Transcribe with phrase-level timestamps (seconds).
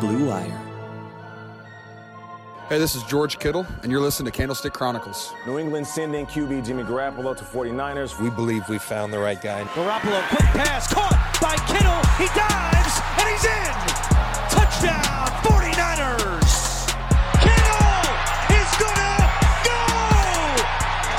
[0.00, 0.60] Blue Wire.
[2.68, 5.32] Hey, this is George Kittle, and you're listening to Candlestick Chronicles.
[5.46, 8.18] New England sending QB Jimmy Garoppolo to 49ers.
[8.20, 9.62] We believe we found the right guy.
[9.64, 11.12] Garoppolo, quick pass, caught
[11.42, 12.00] by Kittle.
[12.16, 13.74] He dives, and he's in.
[14.48, 16.88] Touchdown, 49ers.
[17.44, 18.08] Kittle
[18.56, 19.28] is gonna
[19.68, 19.84] go.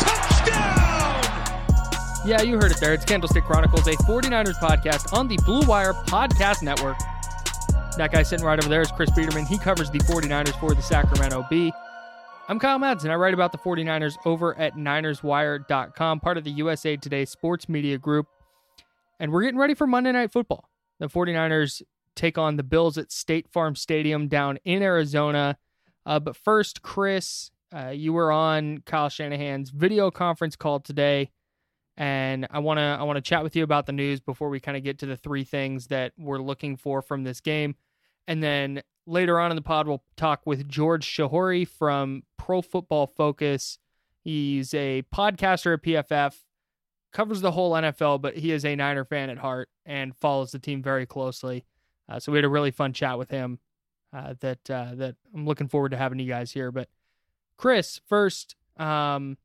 [0.04, 1.22] Touchdown.
[2.28, 2.96] Yeah, you heard it there.
[2.96, 6.98] It's Candlestick Chronicles, a 49ers podcast on the Blue Wire Podcast Network.
[7.98, 9.46] That guy sitting right over there is Chris Biederman.
[9.46, 11.72] He covers the 49ers for the Sacramento Bee.
[12.50, 13.10] I'm Kyle Madsen.
[13.10, 17.98] I write about the 49ers over at NinersWire.com, part of the USA Today sports media
[17.98, 18.28] group.
[19.18, 20.70] And we're getting ready for Monday Night Football.
[21.00, 21.84] The 49ers
[22.18, 25.58] take on the Bills at State Farm Stadium down in Arizona.
[26.06, 31.30] Uh, but first, Chris, uh, you were on Kyle Shanahan's video conference call today
[31.98, 34.60] and I want to I want to chat with you about the news before we
[34.60, 37.76] kind of get to the three things that we're looking for from this game.
[38.28, 43.08] And then later on in the pod we'll talk with George Chahrouri from Pro Football
[43.08, 43.78] Focus.
[44.24, 46.36] He's a podcaster at PFF,
[47.14, 50.60] covers the whole NFL, but he is a Niner fan at heart and follows the
[50.60, 51.64] team very closely.
[52.10, 53.60] Uh, so we had a really fun chat with him
[54.14, 56.72] uh, that uh, that I'm looking forward to having you guys here.
[56.72, 56.90] But
[57.58, 59.38] Chris, first, um,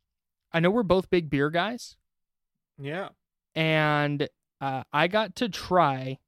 [0.53, 1.97] I know we're both big beer guys.
[2.81, 3.09] Yeah.
[3.55, 4.29] And
[4.61, 6.19] uh, I got to try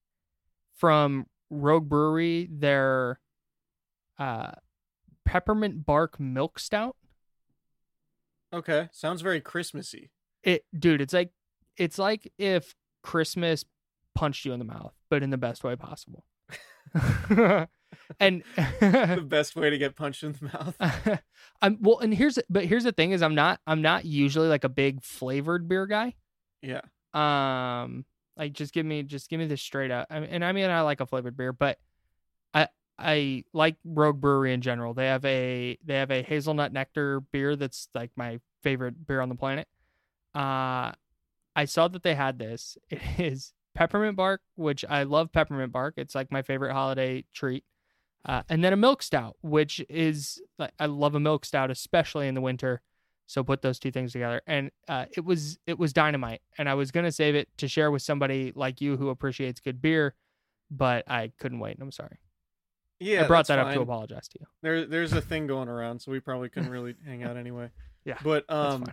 [0.77, 3.21] from Rogue Brewery their
[4.19, 4.53] uh,
[5.25, 6.97] peppermint bark milk stout.
[8.53, 10.11] Okay, sounds very Christmassy.
[10.43, 11.31] It, dude, it's like
[11.77, 13.65] it's like if Christmas
[14.15, 16.25] punched you in the mouth, but in the best way possible.
[18.21, 18.43] and
[18.81, 21.23] the best way to get punched in the mouth.
[21.63, 24.65] I'm well, and here's but here's the thing is I'm not I'm not usually like
[24.65, 26.15] a big flavored beer guy.
[26.61, 26.83] Yeah.
[27.15, 28.05] Um,
[28.37, 30.07] like just give me just give me this straight up.
[30.11, 31.79] I mean, and I mean I like a flavored beer, but
[32.55, 32.69] I
[32.99, 34.95] I like Rogue Brewery in general.
[34.95, 39.29] They have a they have a hazelnut nectar beer that's like my favorite beer on
[39.29, 39.69] the planet.
[40.35, 40.93] Uh,
[41.55, 42.77] I saw that they had this.
[42.91, 45.95] It is peppermint bark, which I love peppermint bark.
[45.97, 47.65] It's like my favorite holiday treat.
[48.25, 52.29] Uh, and then a milk stout, which is like I love a milk stout, especially
[52.29, 52.81] in the winter.
[53.27, 56.43] So put those two things together, and uh, it was it was dynamite.
[56.59, 59.81] And I was gonna save it to share with somebody like you who appreciates good
[59.81, 60.15] beer,
[60.71, 61.79] but I couldn't wait.
[61.81, 62.19] I'm sorry.
[63.01, 63.69] Yeah, I brought that fine.
[63.69, 64.47] up to apologize to you.
[64.63, 67.71] There, there's a thing going around, so we probably couldn't really hang out anyway.
[68.05, 68.85] Yeah, but um.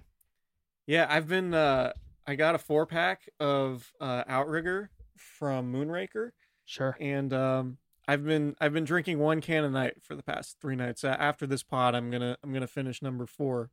[0.87, 1.53] Yeah, I've been.
[1.53, 1.93] uh
[2.25, 6.31] I got a four pack of uh Outrigger from Moonraker,
[6.65, 6.95] Sure.
[6.99, 7.77] and um,
[8.07, 11.03] I've been I've been drinking one can a night for the past three nights.
[11.03, 13.69] After this pod, I'm gonna I'm gonna finish number four,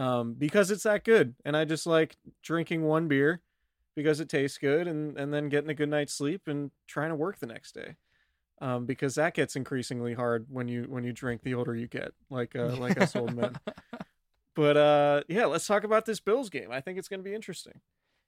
[0.00, 3.40] um, because it's that good, and I just like drinking one beer
[3.94, 7.16] because it tastes good, and and then getting a good night's sleep and trying to
[7.16, 7.96] work the next day.
[8.62, 12.12] Um, because that gets increasingly hard when you when you drink the older you get,
[12.28, 13.56] like uh, like us old men.
[14.56, 16.72] But uh, yeah, let's talk about this Bills game.
[16.72, 17.80] I think it's going to be interesting.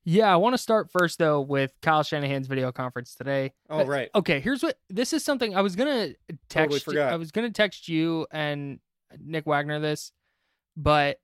[0.05, 3.53] Yeah, I want to start first though with Kyle Shanahan's video conference today.
[3.69, 4.09] Oh, Uh, right.
[4.15, 6.15] Okay, here's what this is something I was gonna
[6.49, 6.85] Totally text.
[6.85, 7.13] forgot.
[7.13, 8.79] I was gonna text you and
[9.21, 10.13] Nick Wagner this,
[10.77, 11.19] but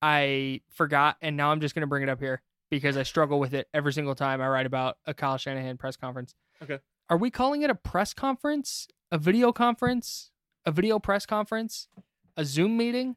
[0.00, 3.54] I forgot, and now I'm just gonna bring it up here because I struggle with
[3.54, 6.34] it every single time I write about a Kyle Shanahan press conference.
[6.62, 6.78] Okay.
[7.10, 10.30] Are we calling it a press conference, a video conference,
[10.66, 11.88] a video press conference,
[12.36, 13.16] a Zoom meeting?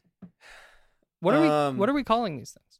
[1.19, 1.79] What are Um, we?
[1.79, 2.79] What are we calling these things?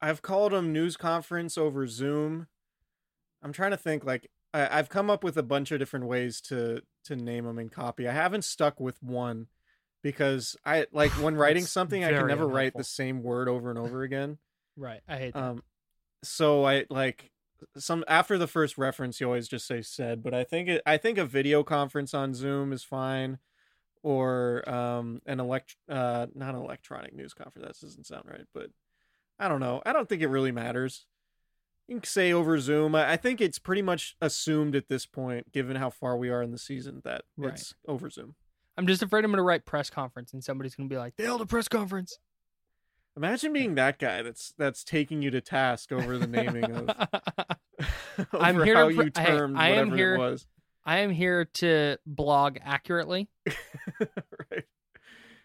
[0.00, 2.48] I've called them news conference over Zoom.
[3.42, 4.04] I'm trying to think.
[4.04, 7.58] Like I, I've come up with a bunch of different ways to to name them
[7.58, 8.08] in copy.
[8.08, 9.46] I haven't stuck with one
[10.02, 13.78] because I like when writing something, I can never write the same word over and
[13.78, 14.38] over again.
[14.76, 15.00] Right.
[15.08, 15.42] I hate that.
[15.42, 15.62] Um,
[16.22, 17.30] so I like
[17.76, 20.96] some after the first reference, you always just say said, but I think it, I
[20.96, 23.38] think a video conference on Zoom is fine,
[24.02, 27.66] or um an elect uh not an electronic news conference.
[27.66, 28.70] That doesn't sound right, but
[29.38, 29.82] I don't know.
[29.86, 31.06] I don't think it really matters.
[31.88, 32.94] You can say over Zoom.
[32.94, 36.40] I, I think it's pretty much assumed at this point, given how far we are
[36.42, 37.54] in the season, that Right.
[37.54, 38.36] it's over Zoom.
[38.76, 41.14] I'm just afraid I'm going to write press conference and somebody's going to be like,
[41.16, 42.18] they held a press conference.
[43.16, 46.88] Imagine being that guy that's that's taking you to task over the naming of
[48.32, 50.46] I'm over here to how pr- you hey, termed I am here- it was.
[50.84, 53.28] I am here to blog accurately.
[54.00, 54.64] right.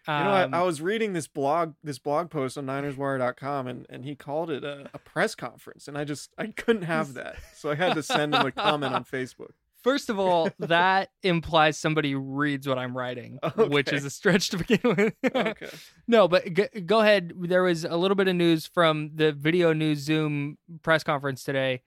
[0.08, 0.14] You know,
[0.44, 4.16] Um, I, I was reading this blog this blog post on NinersWire.com and and he
[4.16, 7.74] called it a, a press conference, and I just I couldn't have that, so I
[7.74, 9.52] had to send him a comment on Facebook.
[9.82, 14.58] First of all, that implies somebody reads what I'm writing, which is a stretch to
[14.58, 15.14] begin with.
[15.24, 15.68] Okay.
[16.08, 17.32] no, but g- go ahead.
[17.36, 21.82] There was a little bit of news from the Video News Zoom press conference today.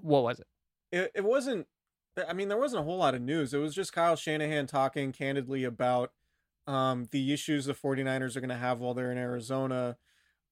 [0.00, 0.46] What was it?
[0.92, 1.66] It it wasn't.
[2.28, 3.52] I mean, there wasn't a whole lot of news.
[3.52, 6.12] It was just Kyle Shanahan talking candidly about
[6.68, 9.96] um, the issues the 49ers are going to have while they're in Arizona,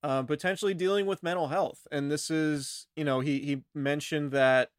[0.02, 1.86] um, potentially dealing with mental health.
[1.92, 4.70] And this is, you know, he he mentioned that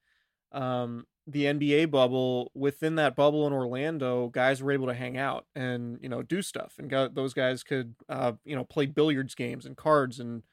[0.52, 5.46] um, the NBA bubble within that bubble in Orlando, guys were able to hang out
[5.56, 9.36] and you know do stuff, and go, those guys could uh, you know play billiards
[9.36, 10.44] games and cards and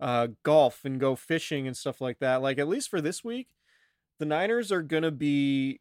[0.00, 2.42] uh, golf and go fishing and stuff like that.
[2.42, 3.48] Like at least for this week,
[4.18, 5.80] the Niners are gonna be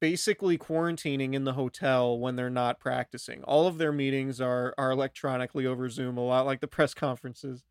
[0.00, 3.42] basically quarantining in the hotel when they're not practicing.
[3.44, 7.64] All of their meetings are are electronically over Zoom, a lot like the press conferences.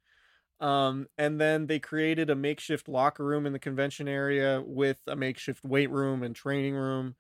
[0.60, 5.16] Um, and then they created a makeshift locker room in the convention area with a
[5.16, 7.16] makeshift weight room and training room.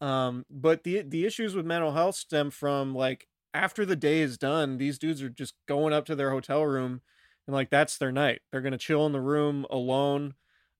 [0.00, 4.38] Um, but the the issues with mental health stem from like after the day is
[4.38, 7.02] done, these dudes are just going up to their hotel room
[7.46, 8.40] and like that's their night.
[8.50, 10.34] They're gonna chill in the room alone,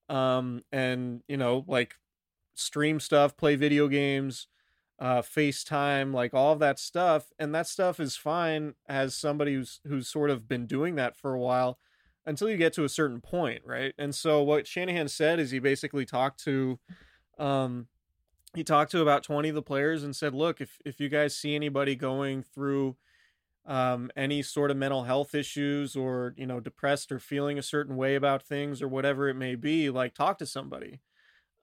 [0.09, 1.97] um, and you know like
[2.55, 4.49] stream stuff, play video games,
[4.99, 9.81] uh, FaceTime, like all of that stuff, and that stuff is fine as somebody who's
[9.87, 11.79] who's sort of been doing that for a while
[12.27, 13.95] until you get to a certain point, right?
[13.99, 16.79] And so what Shanahan said is he basically talked to
[17.39, 17.89] um
[18.55, 21.37] he talked to about 20 of the players and said, "Look, if if you guys
[21.37, 22.97] see anybody going through
[23.67, 27.97] um any sort of mental health issues or, you know, depressed or feeling a certain
[27.97, 31.01] way about things or whatever it may be, like talk to somebody."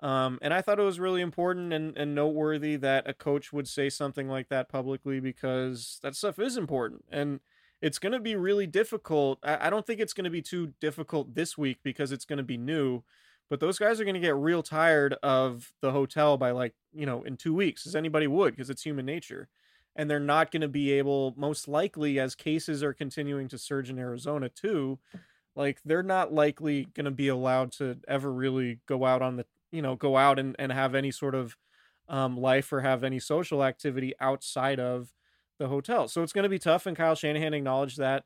[0.02, 3.68] Um, and I thought it was really important and, and noteworthy that a coach would
[3.68, 7.04] say something like that publicly because that stuff is important.
[7.12, 7.42] And
[7.82, 9.40] it's going to be really difficult.
[9.44, 12.38] I, I don't think it's going to be too difficult this week because it's going
[12.38, 13.04] to be new.
[13.50, 17.06] But those guys are going to get real tired of the hotel by like, you
[17.06, 19.50] know, in two weeks, as anybody would, because it's human nature.
[19.96, 23.90] And they're not going to be able, most likely, as cases are continuing to surge
[23.90, 25.00] in Arizona too,
[25.56, 29.46] like they're not likely going to be allowed to ever really go out on the
[29.72, 31.58] you know go out and, and have any sort of
[32.08, 35.14] um, life or have any social activity outside of
[35.60, 36.08] the hotel.
[36.08, 38.26] So it's going to be tough and kyle shanahan acknowledged that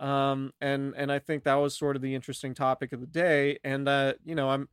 [0.00, 3.58] um, and and i think that was sort of the interesting topic of the day
[3.64, 4.68] and uh, you know i'm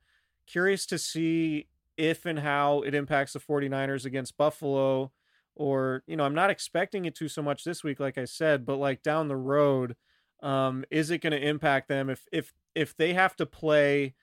[0.47, 5.11] curious to see if and how it impacts the 49ers against buffalo
[5.55, 8.65] or you know i'm not expecting it to so much this week like i said
[8.65, 9.95] but like down the road
[10.41, 14.15] um, is it going to impact them if if if they have to play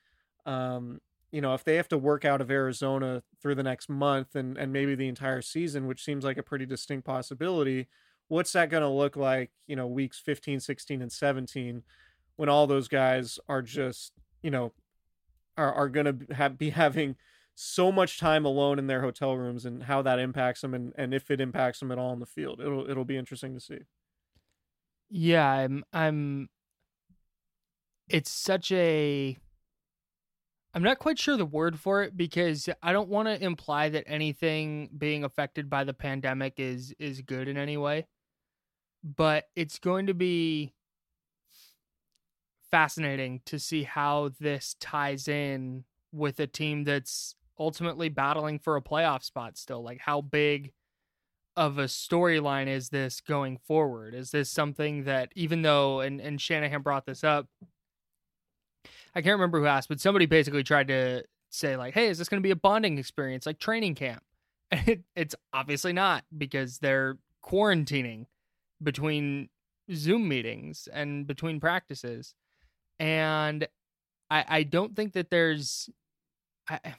[0.46, 1.00] um,
[1.30, 4.56] you know if they have to work out of arizona through the next month and
[4.56, 7.88] and maybe the entire season which seems like a pretty distinct possibility
[8.28, 11.82] what's that going to look like, you know, weeks 15, 16 and 17
[12.36, 14.72] when all those guys are just, you know,
[15.56, 17.16] are are going to be having
[17.54, 21.12] so much time alone in their hotel rooms and how that impacts them and, and
[21.12, 22.60] if it impacts them at all in the field.
[22.60, 23.80] It'll it'll be interesting to see.
[25.10, 26.48] Yeah, I'm I'm
[28.08, 29.36] it's such a
[30.74, 34.04] I'm not quite sure the word for it because I don't want to imply that
[34.06, 38.06] anything being affected by the pandemic is is good in any way.
[39.02, 40.74] But it's going to be
[42.70, 48.82] fascinating to see how this ties in with a team that's ultimately battling for a
[48.82, 49.82] playoff spot still.
[49.82, 50.72] Like how big
[51.56, 54.14] of a storyline is this going forward?
[54.14, 57.48] Is this something that even though and, and Shanahan brought this up,
[59.18, 62.28] I can't remember who asked, but somebody basically tried to say like, "Hey, is this
[62.28, 64.22] going to be a bonding experience like training camp?"
[64.70, 68.26] And it, it's obviously not because they're quarantining
[68.80, 69.48] between
[69.92, 72.34] Zoom meetings and between practices,
[73.00, 73.66] and
[74.30, 75.90] I I don't think that there's.
[76.70, 76.94] I,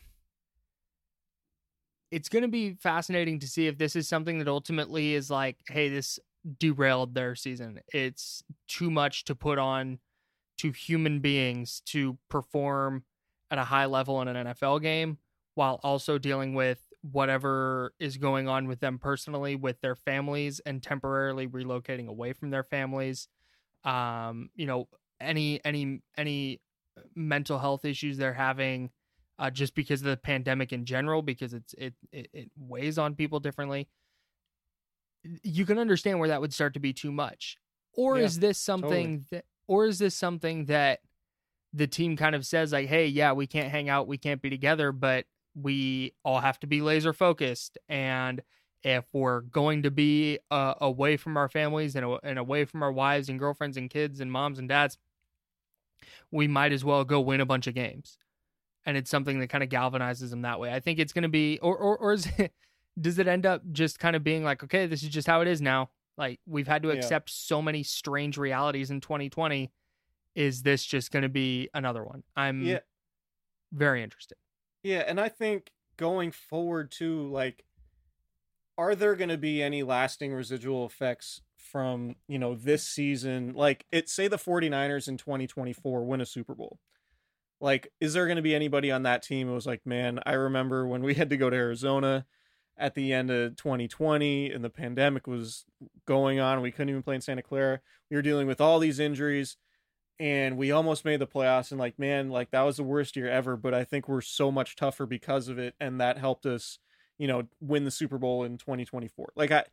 [2.12, 5.58] it's going to be fascinating to see if this is something that ultimately is like,
[5.70, 6.20] hey, this
[6.60, 7.80] derailed their season.
[7.94, 10.00] It's too much to put on
[10.60, 13.04] to human beings to perform
[13.51, 15.18] at a high level in an NFL game
[15.56, 20.84] while also dealing with whatever is going on with them personally with their families and
[20.84, 23.28] temporarily relocating away from their families.
[23.84, 24.88] Um you know
[25.20, 26.62] any any any
[27.16, 28.89] mental health issues they're having
[29.38, 33.16] uh, just because of the pandemic in general because it's it, it it weighs on
[33.16, 33.88] people differently
[35.44, 37.58] you can understand where that would start to be too much.
[37.94, 41.00] Or Yeah, is this something that or is this something that
[41.72, 44.50] the team kind of says like hey yeah we can't hang out we can't be
[44.50, 48.42] together but we all have to be laser focused and
[48.82, 52.92] if we're going to be uh, away from our families and, and away from our
[52.92, 54.98] wives and girlfriends and kids and moms and dads
[56.32, 58.18] we might as well go win a bunch of games.
[58.86, 60.74] And it's something that kind of galvanizes them that way.
[60.74, 62.54] I think it's going to be or or, or it,
[63.00, 65.48] does it end up just kind of being like okay this is just how it
[65.48, 66.96] is now like we've had to Yeah.
[66.96, 69.72] accept so many strange realities in 2020
[70.36, 72.80] is this just going to be another one i'm Yeah.
[73.72, 74.38] very interested
[74.84, 77.66] Yeah, and I think going forward too, like,
[78.78, 83.52] are there going to be any lasting residual effects from, you know, this season?
[83.54, 86.80] Like, it say the 49ers in 2024 win a Super Bowl.
[87.60, 90.34] Like, is there going to be anybody on that team who was like, man, I
[90.34, 92.26] remember when we had to go to Arizona
[92.80, 95.66] at the end of 2020 and the pandemic was
[96.06, 96.62] going on.
[96.62, 97.82] We couldn't even play in Santa Clara.
[98.10, 99.58] We were dealing with all these injuries
[100.20, 103.30] and we almost made the playoffs and like man like that was the worst year
[103.30, 106.80] ever but i think we're so much tougher because of it and that helped us
[107.18, 109.64] you know win the super bowl in 2024 like i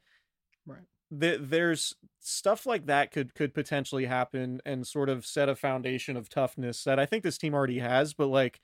[0.67, 0.81] Right.
[1.21, 6.17] th- there's stuff like that could could potentially happen and sort of set a foundation
[6.17, 8.61] of toughness that i think this team already has but like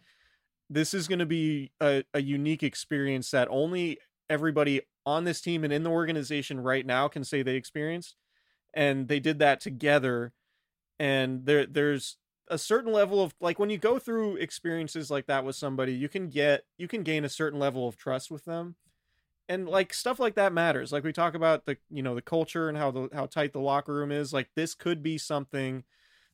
[0.70, 5.64] this is going to be a, a unique experience that only everybody on this team
[5.64, 8.16] and in the organization right now can say they experienced
[8.74, 10.32] and they did that together
[10.98, 12.16] and there there's
[12.48, 16.08] a certain level of like when you go through experiences like that with somebody you
[16.08, 18.76] can get you can gain a certain level of trust with them
[19.48, 22.68] and like stuff like that matters like we talk about the you know the culture
[22.68, 25.84] and how the how tight the locker room is like this could be something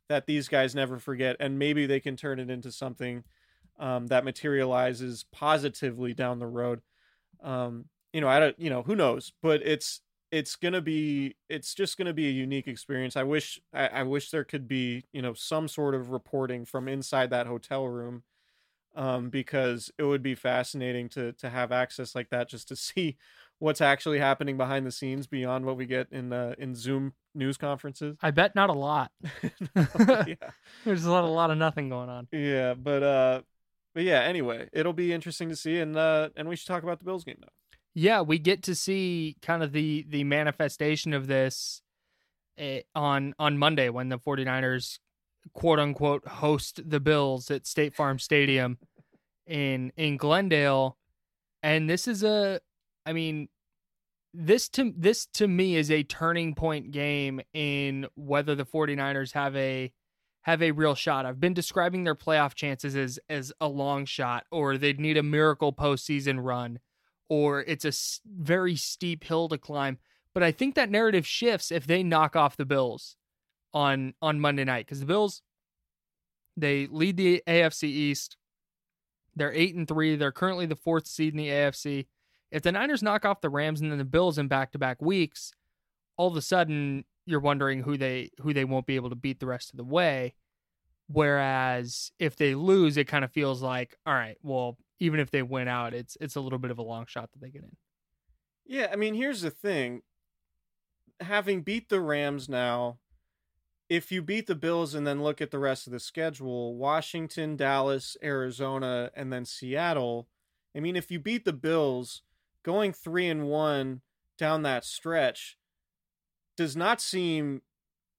[0.08, 3.24] that these guys never forget and maybe they can turn it into something
[3.78, 6.80] um, that materializes positively down the road
[7.42, 9.32] um, you know i don't you know who knows?
[9.42, 13.16] But it's it's gonna be it's just gonna be a unique experience.
[13.16, 16.88] I wish I, I wish there could be you know some sort of reporting from
[16.88, 18.22] inside that hotel room
[18.96, 23.16] um because it would be fascinating to to have access like that just to see
[23.58, 27.56] what's actually happening behind the scenes beyond what we get in uh in zoom news
[27.56, 28.16] conferences.
[28.22, 29.10] I bet not a lot.
[30.26, 30.34] Yeah.
[30.84, 32.28] There's a lot, a lot of nothing going on.
[32.32, 33.40] Yeah but uh
[33.98, 36.98] but yeah anyway it'll be interesting to see and uh and we should talk about
[37.00, 37.48] the bills game now
[37.94, 41.82] yeah we get to see kind of the the manifestation of this
[42.58, 44.98] eh, on on monday when the 49ers
[45.52, 48.78] quote unquote host the bills at state farm stadium
[49.46, 50.96] in in glendale.
[51.62, 52.60] And this is a
[53.06, 53.48] i mean
[54.34, 59.56] this to this to me is a turning point game in whether the 49ers have
[59.56, 59.90] a
[60.48, 61.26] have a real shot.
[61.26, 65.22] I've been describing their playoff chances as as a long shot or they'd need a
[65.22, 66.78] miracle postseason run
[67.28, 67.92] or it's a
[68.26, 69.98] very steep hill to climb.
[70.32, 73.16] But I think that narrative shifts if they knock off the Bills
[73.74, 75.42] on on Monday night because the Bills
[76.56, 78.38] they lead the AFC East.
[79.36, 80.16] They're eight and three.
[80.16, 82.06] They're currently the fourth seed in the AFC.
[82.50, 85.02] If the Niners knock off the Rams and then the Bills in back to back
[85.02, 85.52] weeks,
[86.16, 89.38] all of a sudden you're wondering who they who they won't be able to beat
[89.38, 90.34] the rest of the way.
[91.08, 95.42] Whereas if they lose, it kind of feels like, all right, well, even if they
[95.42, 97.76] win out, it's it's a little bit of a long shot that they get in.
[98.66, 100.02] Yeah, I mean, here's the thing.
[101.20, 102.98] Having beat the Rams now,
[103.88, 107.56] if you beat the Bills and then look at the rest of the schedule, Washington,
[107.56, 110.28] Dallas, Arizona, and then Seattle.
[110.76, 112.22] I mean, if you beat the Bills,
[112.62, 114.02] going 3 and 1
[114.38, 115.56] down that stretch
[116.58, 117.62] does not seem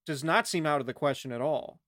[0.06, 1.82] does not seem out of the question at all.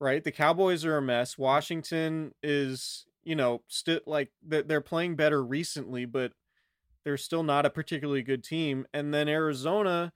[0.00, 0.24] Right?
[0.24, 1.36] The Cowboys are a mess.
[1.36, 6.32] Washington is, you know, still like they're playing better recently, but
[7.04, 8.86] they're still not a particularly good team.
[8.94, 10.12] And then Arizona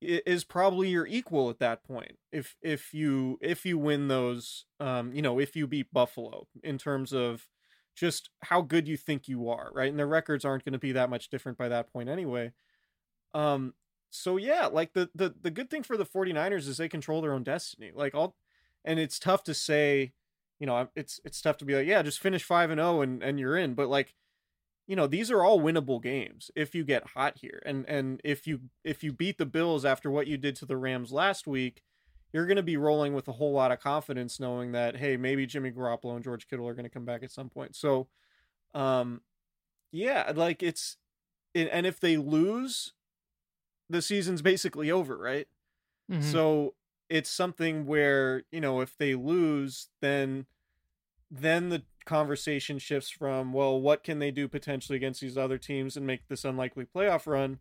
[0.00, 5.12] is probably your equal at that point if if you if you win those um
[5.12, 7.46] you know if you beat buffalo in terms of
[7.94, 10.90] just how good you think you are right and their records aren't going to be
[10.90, 12.50] that much different by that point anyway
[13.32, 13.72] um
[14.14, 17.32] so yeah like the the the good thing for the 49ers is they control their
[17.32, 18.36] own destiny like all
[18.84, 20.12] and it's tough to say
[20.58, 23.22] you know it's it's tough to be like yeah just finish 5 and 0 and
[23.22, 24.14] and you're in but like
[24.86, 28.46] you know these are all winnable games if you get hot here and and if
[28.46, 31.82] you if you beat the bills after what you did to the rams last week
[32.32, 35.46] you're going to be rolling with a whole lot of confidence knowing that hey maybe
[35.46, 37.76] jimmy garoppolo and george kittle are going to come back at some point.
[37.76, 38.08] So
[38.74, 39.20] um
[39.90, 40.96] yeah like it's
[41.54, 42.92] and if they lose
[43.92, 45.46] the season's basically over right
[46.10, 46.22] mm-hmm.
[46.22, 46.74] so
[47.08, 50.46] it's something where you know if they lose then
[51.30, 55.96] then the conversation shifts from well what can they do potentially against these other teams
[55.96, 57.58] and make this unlikely playoff run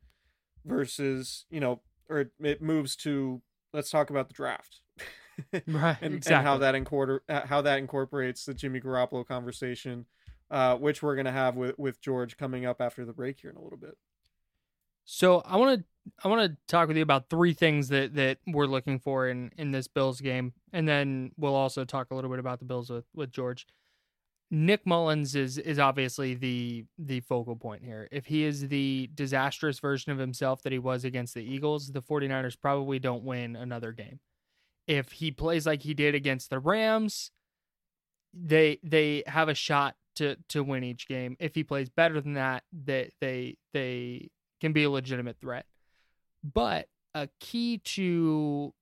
[0.66, 3.42] versus you know or it moves to
[3.74, 4.80] let's talk about the draft
[5.68, 6.36] right and, exactly.
[6.36, 10.06] and how that incorpor- uh, how that incorporates the Jimmy Garoppolo conversation
[10.50, 13.52] uh, which we're going to have with with George coming up after the break here
[13.52, 13.98] in a little bit
[15.06, 15.86] so I want to
[16.24, 19.52] I want to talk with you about three things that that we're looking for in
[19.58, 22.90] in this Bills game and then we'll also talk a little bit about the Bills
[22.90, 23.68] with with George
[24.54, 28.10] Nick Mullens is is obviously the the focal point here.
[28.12, 32.02] If he is the disastrous version of himself that he was against the Eagles, the
[32.02, 34.20] 49ers probably don't win another game.
[34.88, 37.32] If he plays like he did against the Rams,
[38.34, 41.38] they they have a shot to to win each game.
[41.40, 44.32] If he plays better than that, they they they
[44.62, 45.66] can be a legitimate threat.
[46.44, 48.74] But a key to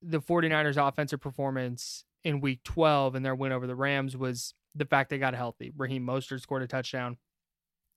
[0.00, 4.84] the 49ers offensive performance in week 12 and their win over the Rams was the
[4.84, 5.72] fact they got healthy.
[5.76, 7.16] Raheem Mostert scored a touchdown,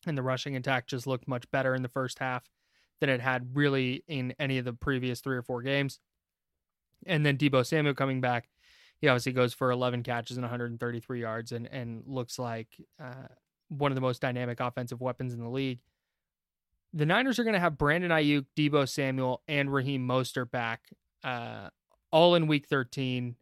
[0.05, 2.49] and the rushing attack just looked much better in the first half
[2.99, 5.99] than it had really in any of the previous three or four games.
[7.05, 8.49] And then Deebo Samuel coming back,
[8.99, 12.67] he obviously goes for 11 catches and 133 yards, and and looks like
[12.99, 13.27] uh,
[13.69, 15.79] one of the most dynamic offensive weapons in the league.
[16.93, 20.81] The Niners are going to have Brandon Aiyuk, Deebo Samuel, and Raheem Mostert back,
[21.23, 21.69] uh,
[22.11, 23.35] all in Week 13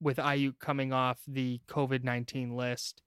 [0.00, 3.02] with Aiyuk coming off the COVID 19 list.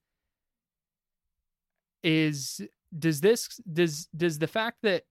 [2.04, 2.62] Is
[2.98, 5.04] does this does does the fact that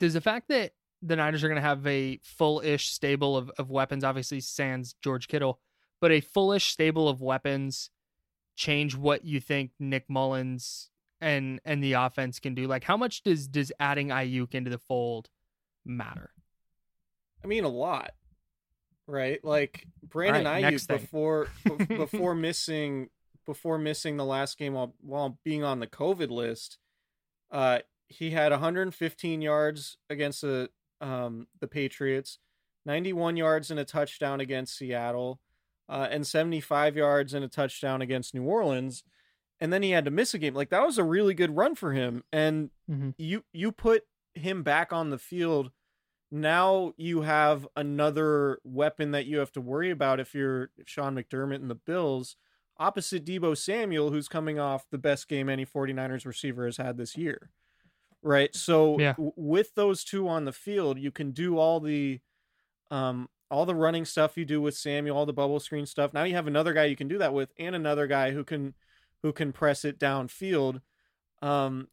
[0.00, 3.70] does the fact that the Niners are going to have a full-ish stable of, of
[3.70, 5.60] weapons, obviously sans George Kittle,
[6.00, 7.90] but a full-ish stable of weapons
[8.56, 10.88] change what you think Nick Mullens
[11.24, 12.66] and and the offense can do?
[12.66, 15.28] Like how much does does adding Aiyuk into the fold
[15.84, 16.30] matter?
[17.42, 18.12] I mean a lot
[19.06, 19.44] right?
[19.44, 21.48] Like Brandon right, Aiyuk before
[21.88, 23.08] before missing
[23.46, 26.78] before missing the last game while while being on the COVID list,
[27.50, 32.38] uh, he had 115 yards against the um the Patriots,
[32.86, 35.40] 91 yards and a touchdown against Seattle,
[35.88, 39.04] uh, and 75 yards and a touchdown against New Orleans.
[39.64, 40.54] And then he had to miss a game.
[40.54, 42.22] Like that was a really good run for him.
[42.32, 43.10] And mm-hmm.
[43.16, 44.02] you you put
[44.34, 45.70] him back on the field
[46.34, 51.56] now you have another weapon that you have to worry about if you're Sean McDermott
[51.56, 52.34] and the Bills,
[52.76, 57.16] opposite Deebo Samuel, who's coming off the best game any 49ers receiver has had this
[57.16, 57.50] year.
[58.20, 58.54] Right.
[58.56, 59.12] So yeah.
[59.12, 62.20] w- with those two on the field, you can do all the
[62.90, 66.12] um all the running stuff you do with Samuel, all the bubble screen stuff.
[66.12, 68.74] Now you have another guy you can do that with and another guy who can
[69.24, 70.80] who can press it downfield.
[71.42, 71.88] Um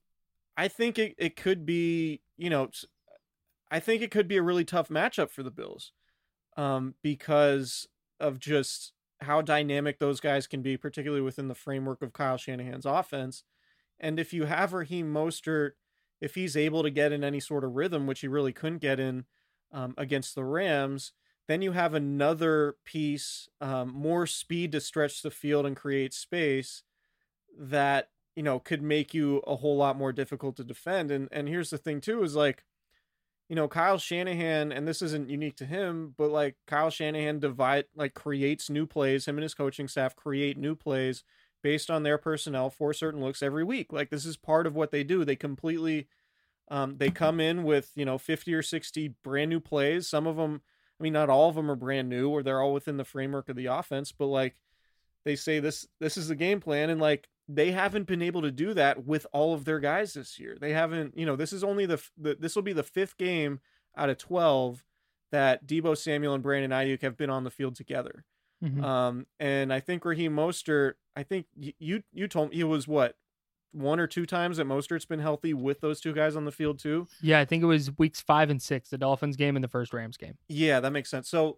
[0.58, 2.70] I think it, it could be, you know,
[3.72, 5.91] I think it could be a really tough matchup for the Bills
[6.58, 7.88] um, because
[8.20, 12.86] of just how dynamic those guys can be, particularly within the framework of Kyle Shanahan's
[12.86, 13.44] offense.
[14.00, 15.72] And if you have Raheem Mostert,
[16.20, 19.00] if he's able to get in any sort of rhythm, which he really couldn't get
[19.00, 19.26] in
[19.72, 21.13] um, against the Rams,
[21.48, 26.84] then you have another piece, um, more speed to stretch the field and create space
[27.60, 31.12] that you know could make you a whole lot more difficult to defend.
[31.12, 32.64] And and here's the thing too is like
[33.52, 37.84] you know, Kyle Shanahan, and this isn't unique to him, but like Kyle Shanahan divide
[37.98, 39.28] like creates new plays.
[39.28, 41.26] Him and his coaching staff create new plays
[41.62, 43.92] based on their personnel for certain looks every week.
[43.92, 45.26] Like this is part of what they do.
[45.26, 46.08] They completely
[46.70, 50.08] um, they come in with you know 50 or 60 brand new plays.
[50.08, 50.62] Some of them,
[50.98, 53.50] I mean, not all of them are brand new, or they're all within the framework
[53.50, 54.14] of the offense.
[54.14, 54.56] But like
[55.26, 58.51] they say, this this is the game plan, and like they haven't been able to
[58.51, 60.58] do that with all of their guys this year.
[60.60, 63.60] They haven't, you know, this is only the, the this will be the fifth game
[63.95, 64.84] out of 12
[65.32, 68.25] that Deebo Samuel and Brandon Aiyuk have been on the field together.
[68.63, 68.84] Mm-hmm.
[68.84, 73.15] Um, and I think Raheem Mostert, I think you you told me he was what
[73.71, 76.80] one or two times that Mostert's been healthy with those two guys on the field
[76.80, 77.08] too.
[77.21, 79.93] Yeah, I think it was weeks five and six, the Dolphins game and the first
[79.93, 80.38] Rams game.
[80.47, 81.30] Yeah, that makes sense.
[81.30, 81.58] So,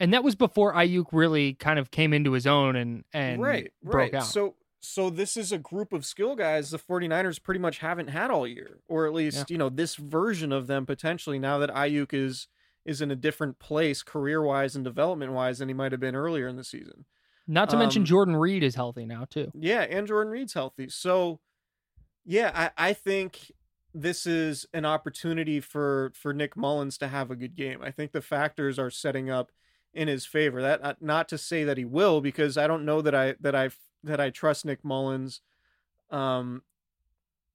[0.00, 3.72] and that was before Aiyuk really kind of came into his own and and right,
[3.82, 4.14] broke right.
[4.14, 4.24] out.
[4.24, 8.30] So so this is a group of skill guys the 49ers pretty much haven't had
[8.30, 9.44] all year or at least yeah.
[9.48, 12.48] you know this version of them potentially now that Aiyuk is
[12.84, 16.56] is in a different place career-wise and development-wise than he might have been earlier in
[16.56, 17.04] the season.
[17.46, 19.50] Not to um, mention Jordan Reed is healthy now too.
[19.54, 20.88] Yeah and Jordan Reed's healthy.
[20.88, 21.40] So
[22.24, 23.52] yeah I I think
[23.94, 27.80] this is an opportunity for for Nick Mullens to have a good game.
[27.82, 29.52] I think the factors are setting up
[29.94, 30.62] in his favor.
[30.62, 33.78] That not to say that he will because I don't know that I that I've
[34.04, 35.40] that I trust Nick Mullens
[36.10, 36.62] um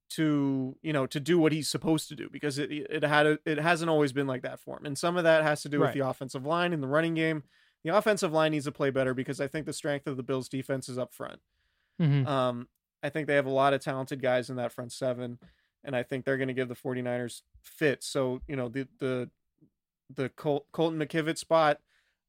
[0.09, 3.39] to you know to do what he's supposed to do because it it had a,
[3.45, 5.79] it hasn't always been like that for him and some of that has to do
[5.79, 5.87] right.
[5.87, 7.43] with the offensive line and the running game
[7.83, 10.47] the offensive line needs to play better because I think the strength of the Bills
[10.47, 11.39] defense is up front
[12.01, 12.25] mm-hmm.
[12.27, 12.67] um
[13.03, 15.39] I think they have a lot of talented guys in that front seven
[15.83, 19.29] and I think they're going to give the 49ers fit so you know the the
[20.15, 21.79] the Col- Colton McKivitz spot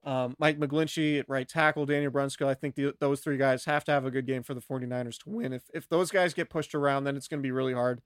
[0.09, 2.47] um, Mike McGlinchey at right tackle, Daniel Brunskill.
[2.47, 5.19] I think the, those three guys have to have a good game for the 49ers
[5.25, 5.53] to win.
[5.53, 8.01] If if those guys get pushed around, then it's going to be really hard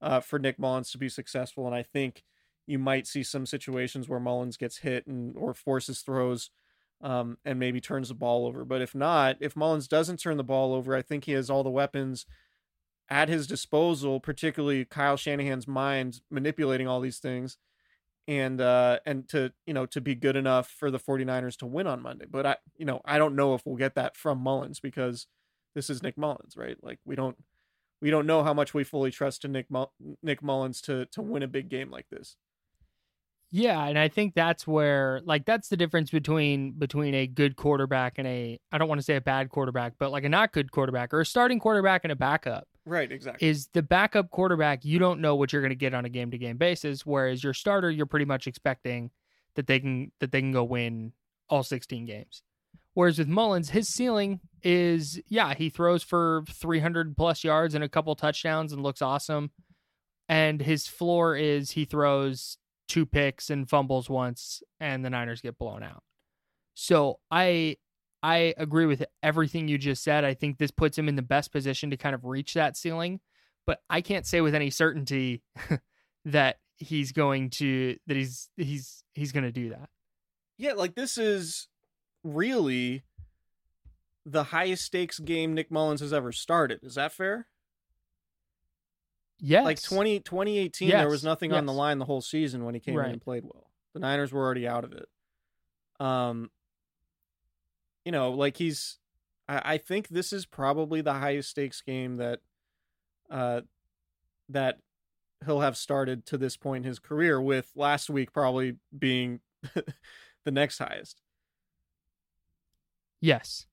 [0.00, 1.66] uh, for Nick Mullens to be successful.
[1.66, 2.24] And I think
[2.66, 6.48] you might see some situations where Mullens gets hit and or forces throws
[7.02, 8.64] um, and maybe turns the ball over.
[8.64, 11.62] But if not, if Mullens doesn't turn the ball over, I think he has all
[11.62, 12.24] the weapons
[13.10, 17.58] at his disposal, particularly Kyle Shanahan's mind manipulating all these things
[18.28, 21.86] and uh and to you know to be good enough for the 49ers to win
[21.86, 22.26] on Monday.
[22.30, 25.26] But I you know, I don't know if we'll get that from Mullens because
[25.74, 26.76] this is Nick Mullens, right?
[26.82, 27.36] Like we don't
[28.00, 29.66] we don't know how much we fully trust to Nick
[30.22, 32.36] Nick Mullens to to win a big game like this.
[33.54, 38.14] Yeah, and I think that's where like that's the difference between between a good quarterback
[38.16, 40.72] and a I don't want to say a bad quarterback, but like a not good
[40.72, 42.66] quarterback or a starting quarterback and a backup.
[42.84, 43.48] Right, exactly.
[43.48, 46.56] Is the backup quarterback, you don't know what you're going to get on a game-to-game
[46.56, 49.10] basis, whereas your starter, you're pretty much expecting
[49.54, 51.12] that they can that they can go win
[51.48, 52.42] all 16 games.
[52.94, 57.88] Whereas with Mullens, his ceiling is yeah, he throws for 300 plus yards and a
[57.88, 59.50] couple touchdowns and looks awesome.
[60.28, 65.58] And his floor is he throws two picks and fumbles once and the Niners get
[65.58, 66.02] blown out.
[66.74, 67.76] So I
[68.22, 70.24] I agree with everything you just said.
[70.24, 73.20] I think this puts him in the best position to kind of reach that ceiling,
[73.66, 75.42] but I can't say with any certainty
[76.24, 79.88] that he's going to that he's he's he's going to do that.
[80.56, 81.68] Yeah, like this is
[82.22, 83.02] really
[84.24, 86.80] the highest stakes game Nick Mullens has ever started.
[86.82, 87.48] Is that fair?
[89.40, 89.64] Yes.
[89.64, 91.00] Like 20, 2018, yes.
[91.00, 91.58] there was nothing yes.
[91.58, 93.06] on the line the whole season when he came right.
[93.06, 93.66] in and played well.
[93.92, 95.08] The Niners were already out of it.
[95.98, 96.50] Um,
[98.04, 98.98] you know, like he's
[99.48, 102.40] I, I think this is probably the highest stakes game that
[103.30, 103.62] uh
[104.48, 104.78] that
[105.44, 109.40] he'll have started to this point in his career with last week probably being
[110.44, 111.20] the next highest.
[113.20, 113.66] Yes.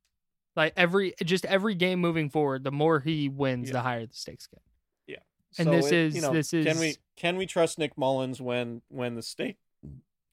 [0.56, 3.74] Like every just every game moving forward, the more he wins, yeah.
[3.74, 4.62] the higher the stakes get.
[5.08, 5.18] Yeah.
[5.58, 7.98] And so this it, is you know, this is can we can we trust Nick
[7.98, 9.58] Mullens when when the stake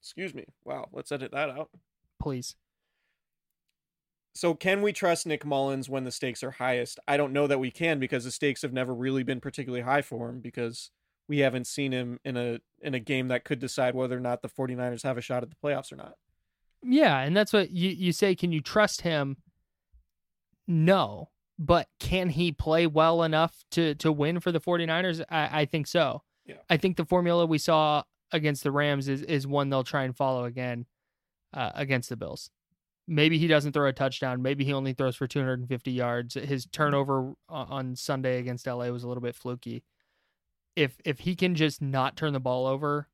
[0.07, 0.45] excuse me.
[0.65, 1.71] Wow, let's edit that out.
[2.21, 2.55] Please.
[4.37, 7.01] So can we trust Nick Mullens when the stakes are highest?
[7.09, 10.03] I don't know that we can because the stakes have never really been particularly high
[10.03, 10.91] for him because
[11.27, 14.43] we haven't seen him in a in a game that could decide whether or not
[14.43, 16.17] the 49ers have a shot at the playoffs or not.
[16.83, 19.39] Yeah, and that's what you you say can you trust him?
[20.69, 25.25] No, but can he play well enough to to win for the 49ers?
[25.31, 26.23] I, I think so.
[26.45, 26.57] Yeah.
[26.69, 30.15] I think the formula we saw against the Rams is is one they'll try and
[30.15, 30.85] follow again
[31.55, 32.51] uh, against the Bills
[33.09, 34.43] maybe he doesn't throw a touchdown.
[34.43, 36.35] Maybe he only throws for 250 yards.
[36.35, 39.85] His turnover on Sunday against LA was a little bit fluky.
[40.75, 43.09] If if he can just not turn the ball over,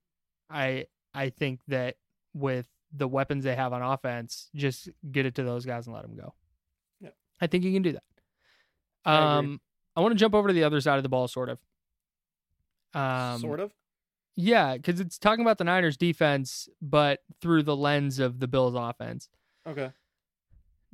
[0.50, 1.96] I I think that
[2.34, 6.02] with the weapons they have on offense, just get it to those guys and let
[6.02, 6.34] them go.
[7.00, 7.10] Yeah.
[7.40, 8.02] I think he can do that.
[9.04, 9.60] Um,
[9.96, 11.58] I, I want to jump over to the other side of the ball, sort of.
[12.94, 13.72] Um, sort of.
[14.34, 18.74] Yeah, because it's talking about the Niners defense, but through the lens of the Bills
[18.76, 19.28] offense.
[19.66, 19.90] Okay.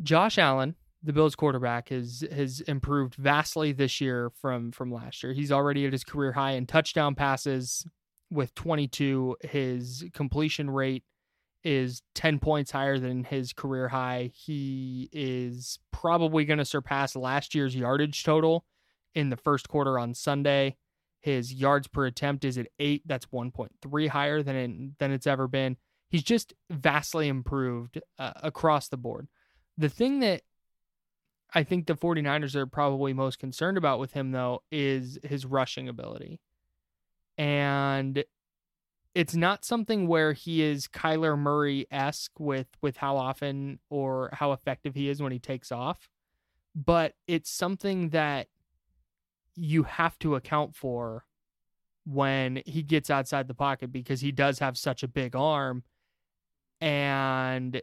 [0.03, 5.33] Josh Allen, the Bills quarterback, has has improved vastly this year from from last year.
[5.33, 7.87] He's already at his career high in touchdown passes
[8.31, 9.37] with 22.
[9.43, 11.05] His completion rate
[11.65, 14.31] is 10 points higher than his career high.
[14.35, 18.65] He is probably going to surpass last year's yardage total
[19.15, 20.77] in the first quarter on Sunday.
[21.21, 23.03] His yards per attempt is at 8.
[23.07, 25.77] That's 1.3 higher than it, than it's ever been.
[26.09, 29.29] He's just vastly improved uh, across the board.
[29.77, 30.43] The thing that
[31.55, 35.89] I think the 49ers are probably most concerned about with him though is his rushing
[35.89, 36.41] ability.
[37.37, 38.25] And
[39.15, 44.53] it's not something where he is Kyler Murray esque with with how often or how
[44.53, 46.09] effective he is when he takes off,
[46.75, 48.49] but it's something that
[49.57, 51.25] you have to account for
[52.05, 55.83] when he gets outside the pocket because he does have such a big arm,
[56.81, 57.81] and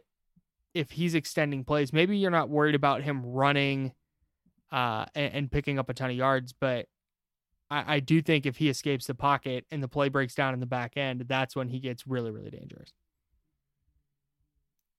[0.74, 3.92] if he's extending plays, maybe you're not worried about him running
[4.70, 6.86] uh, and, and picking up a ton of yards, but
[7.70, 10.60] I, I do think if he escapes the pocket and the play breaks down in
[10.60, 12.92] the back end, that's when he gets really, really dangerous.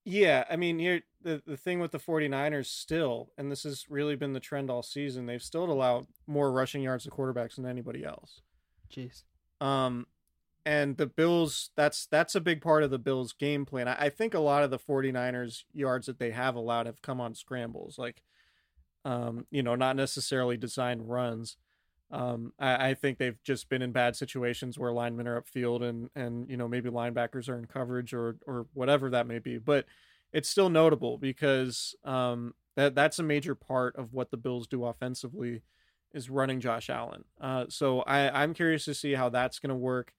[0.10, 4.16] Yeah, I mean, here the the thing with the 49ers still, and this has really
[4.16, 8.06] been the trend all season, they've still allowed more rushing yards to quarterbacks than anybody
[8.06, 8.42] else.
[8.90, 9.24] Jeez.
[9.60, 10.08] Um
[10.68, 13.88] and the Bills that's that's a big part of the Bills game plan.
[13.88, 17.22] I, I think a lot of the 49ers yards that they have allowed have come
[17.22, 18.22] on scrambles, like
[19.06, 21.56] um, you know, not necessarily designed runs.
[22.12, 26.10] Um, I, I, think they've just been in bad situations where linemen are upfield and
[26.16, 29.60] and you know maybe linebackers are in coverage or or whatever that may be.
[29.60, 29.86] But
[30.34, 34.84] it's still notable because um, that that's a major part of what the Bills do
[34.84, 35.62] offensively
[36.14, 37.24] is running Josh Allen.
[37.40, 40.14] Uh, so I, I'm curious to see how that's going to work.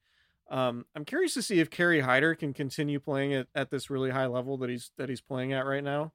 [0.51, 4.11] Um, I'm curious to see if Kerry Hyder can continue playing at, at this really
[4.11, 6.13] high level that he's that he's playing at right now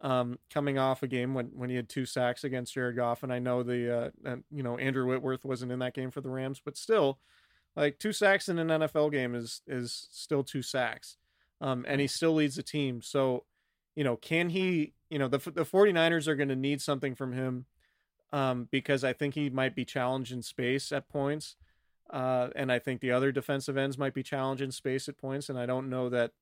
[0.00, 3.22] um, coming off a game when, when he had two sacks against Jared Goff.
[3.22, 6.30] And I know the, uh, you know, Andrew Whitworth wasn't in that game for the
[6.30, 7.18] Rams, but still,
[7.74, 11.16] like two sacks in an NFL game is, is still two sacks.
[11.60, 13.00] Um, and he still leads the team.
[13.02, 13.44] So,
[13.94, 17.32] you know, can he, you know, the, the 49ers are going to need something from
[17.32, 17.66] him
[18.32, 21.56] um, because I think he might be challenged in space at points.
[22.10, 25.48] Uh, and I think the other defensive ends might be challenged in space at points.
[25.48, 26.32] And I don't know that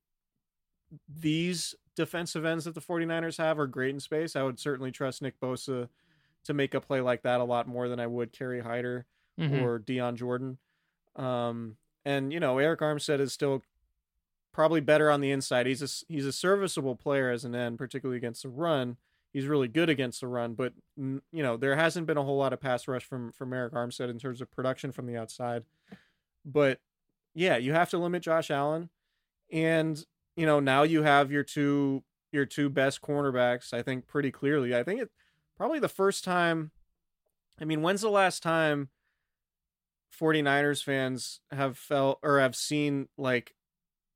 [1.08, 4.36] these defensive ends that the 49ers have are great in space.
[4.36, 5.88] I would certainly trust Nick Bosa
[6.44, 9.06] to make a play like that a lot more than I would Kerry Hyder
[9.40, 9.62] mm-hmm.
[9.62, 10.58] or Dion Jordan.
[11.16, 13.62] Um, and you know, Arik Armstead is still
[14.52, 15.66] probably better on the inside.
[15.66, 18.96] He's a he's a serviceable player as an end, particularly against the run.
[19.34, 22.52] He's really good against the run, but you know, there hasn't been a whole lot
[22.52, 25.64] of pass rush from from Arik Armstead in terms of production from the outside.
[26.44, 26.78] But
[27.34, 28.90] yeah, you have to limit Josh Allen.
[29.52, 30.02] And
[30.36, 34.74] you know, now you have your two your two best cornerbacks, I think pretty clearly.
[34.74, 35.10] I think it
[35.56, 36.70] probably the first time
[37.60, 38.88] I mean, when's the last time
[40.16, 43.52] 49ers fans have felt or have seen like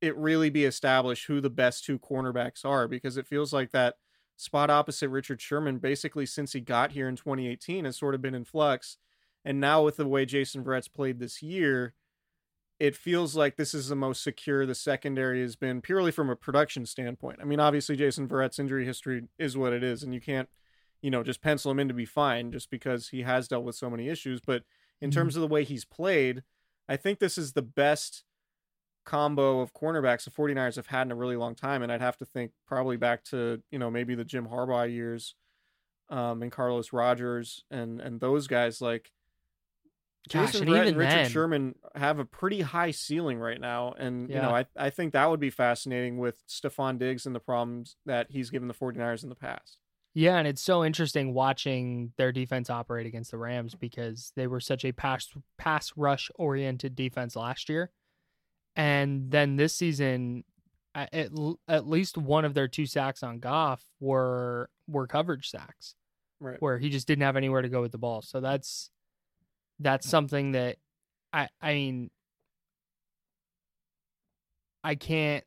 [0.01, 3.97] it really be established who the best two cornerbacks are because it feels like that
[4.39, 8.35] spot opposite Richard Sherman basically since he got here in 2018 has sort of been
[8.35, 8.97] in flux.
[9.45, 11.95] And now with the way Jason Verrett's played this year,
[12.79, 16.37] it feels like this is the most secure the secondary has been purely from a
[16.37, 17.41] production standpoint.
[17.43, 20.49] I mean, obviously Jason Verrett's injury history is what it is, and you can't,
[21.03, 23.75] you know, just pencil him in to be fine just because he has dealt with
[23.75, 24.41] so many issues.
[24.41, 24.63] But
[25.01, 25.19] in mm-hmm.
[25.19, 26.45] terms of the way he's played,
[26.89, 28.23] I think this is the best
[29.09, 31.83] combo of cornerbacks the 49ers have had in a really long time.
[31.83, 35.35] And I'd have to think probably back to, you know, maybe the Jim Harbaugh years
[36.11, 39.11] um, and Carlos Rogers and and those guys like
[40.31, 44.29] Gosh, Jason Verrett and Richard then- Sherman have a pretty high ceiling right now, and
[44.29, 47.97] you know I I think that would be fascinating with Stefon Diggs and the problems
[48.05, 49.79] that he's given the 49ers in the past.
[50.13, 54.61] Yeah, and it's so interesting watching their defense operate against the Rams because they were
[54.61, 57.91] such a pass pass rush oriented defense last year,
[58.79, 60.45] and then this season,
[60.95, 61.13] at
[61.69, 65.95] at least one of their two sacks on Goff were were coverage sacks,
[66.41, 66.57] Right.
[66.63, 68.23] where he just didn't have anywhere to go with the ball.
[68.23, 68.91] So that's
[69.81, 70.77] that's something that
[71.33, 72.11] I I mean
[74.85, 75.45] I can't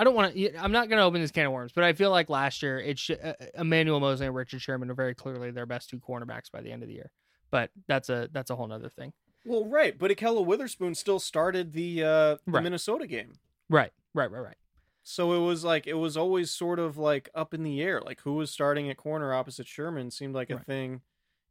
[0.00, 0.56] I don't want to.
[0.62, 2.78] I'm not going to open this can of worms, but I feel like last year,
[2.78, 6.52] it sh- uh, Emmanuel Moseley and Richard Sherman are very clearly their best two cornerbacks
[6.52, 7.10] by the end of the year.
[7.50, 9.12] But that's a that's a whole nother thing.
[9.48, 12.62] Well, right, but Ahkello Witherspoon still started the uh, the Right.
[12.62, 13.34] Minnesota game,
[13.70, 14.56] Right, right, right, right.
[15.02, 18.20] so it was like it was always sort of like up in the air, like
[18.22, 20.66] who was starting at corner opposite Sherman seemed like a Right.
[20.66, 21.00] thing.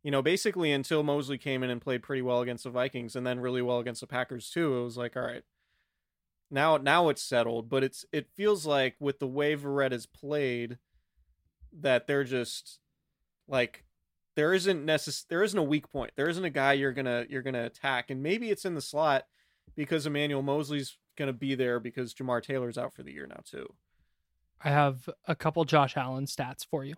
[0.03, 3.25] you know, basically until Moseley came in and played pretty well against the Vikings and
[3.27, 5.43] then really well against the Packers too, it was like, all right,
[6.49, 7.67] now now it's settled.
[7.69, 10.77] But it's it feels like with the way Verrett has played,
[11.73, 12.79] that they're just
[13.47, 13.83] like
[14.37, 16.11] there isn't necess- there isn't a weak point.
[16.15, 19.25] There isn't a guy you're gonna you're gonna attack, and maybe it's in the slot
[19.75, 23.73] because Emmanuel Moseley's gonna be there because Jamar Taylor's out for the year now too.
[24.61, 26.95] I have a couple Josh Allen stats for you.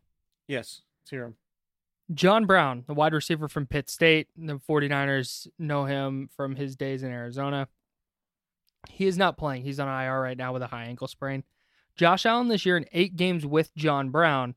[0.47, 1.35] Yes, let's hear him.
[2.13, 7.03] John Brown, the wide receiver from Pitt State, the 49ers know him from his days
[7.03, 7.69] in Arizona.
[8.89, 9.61] He is not playing.
[9.63, 11.43] He's on IR right now with a high ankle sprain.
[11.95, 14.55] Josh Allen this year in eight games with John Brown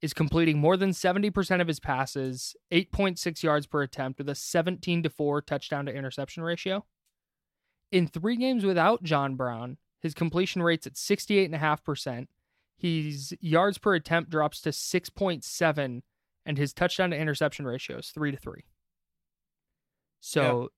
[0.00, 5.02] is completing more than 70% of his passes, 8.6 yards per attempt with a 17
[5.02, 6.84] to 4 touchdown to interception ratio.
[7.90, 12.28] In three games without John Brown, his completion rate's at 68.5%.
[12.76, 16.02] His yards per attempt drops to 6.7
[16.46, 18.64] and his touchdown to interception ratio is 3 to 3.
[20.20, 20.70] So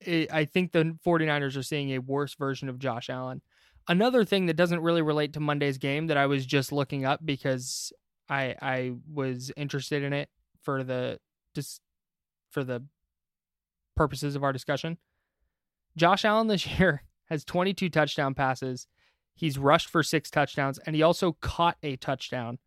[0.00, 3.42] it, I think the 49ers are seeing a worse version of Josh Allen.
[3.88, 7.20] Another thing that doesn't really relate to Monday's game that I was just looking up
[7.24, 7.92] because
[8.28, 10.28] I I was interested in it
[10.62, 11.18] for the
[11.54, 11.80] just
[12.50, 12.82] for the
[13.96, 14.98] purposes of our discussion.
[15.96, 18.86] Josh Allen this year has 22 touchdown passes.
[19.34, 22.58] He's rushed for 6 touchdowns and he also caught a touchdown.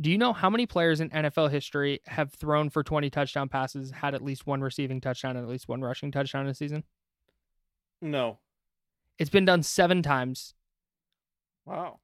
[0.00, 3.92] Do you know how many players in NFL history have thrown for 20 touchdown passes,
[3.92, 6.82] had at least one receiving touchdown and at least one rushing touchdown in a season?
[8.02, 8.38] No.
[9.18, 10.54] It's been done 7 times.
[11.64, 12.00] Wow.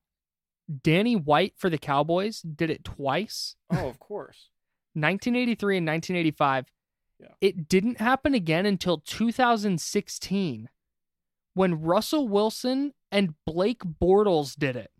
[0.83, 3.56] Danny White for the Cowboys did it twice.
[3.70, 4.48] Oh, of course.
[4.94, 6.66] 1983 and 1985.
[7.20, 7.26] Yeah.
[7.40, 10.68] It didn't happen again until 2016
[11.54, 14.90] when Russell Wilson and Blake Bortles did it.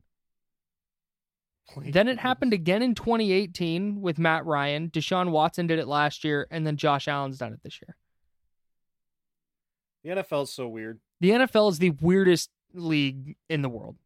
[1.75, 2.21] Blake then it Bortles.
[2.21, 4.91] happened again in 2018 with Matt Ryan.
[4.91, 7.97] Deshaun Watson did it last year, and then Josh Allen's done it this year.
[10.03, 11.01] The NFL's so weird.
[11.21, 13.97] The NFL is the weirdest league in the world.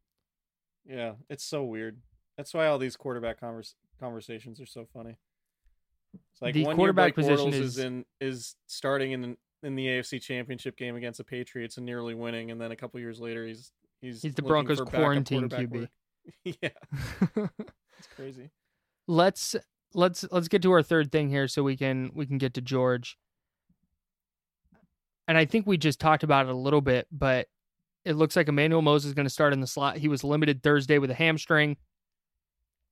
[0.86, 1.98] Yeah, it's so weird.
[2.36, 5.16] That's why all these quarterback convers- conversations are so funny.
[6.32, 9.36] It's like The one quarterback year Blake position Bortles is- is in is starting in
[9.62, 13.00] in the AFC Championship game against the Patriots and nearly winning, and then a couple
[13.00, 15.88] years later he's he's He's the Broncos' quarantine QB.
[16.44, 16.68] yeah,
[17.98, 18.50] it's crazy.
[19.08, 19.56] let's
[19.94, 22.60] let's let's get to our third thing here so we can we can get to
[22.60, 23.16] George.
[25.26, 27.48] And I think we just talked about it a little bit, but
[28.04, 29.96] it looks like Emmanuel Moses is going to start in the slot.
[29.96, 31.76] He was limited Thursday with a hamstring,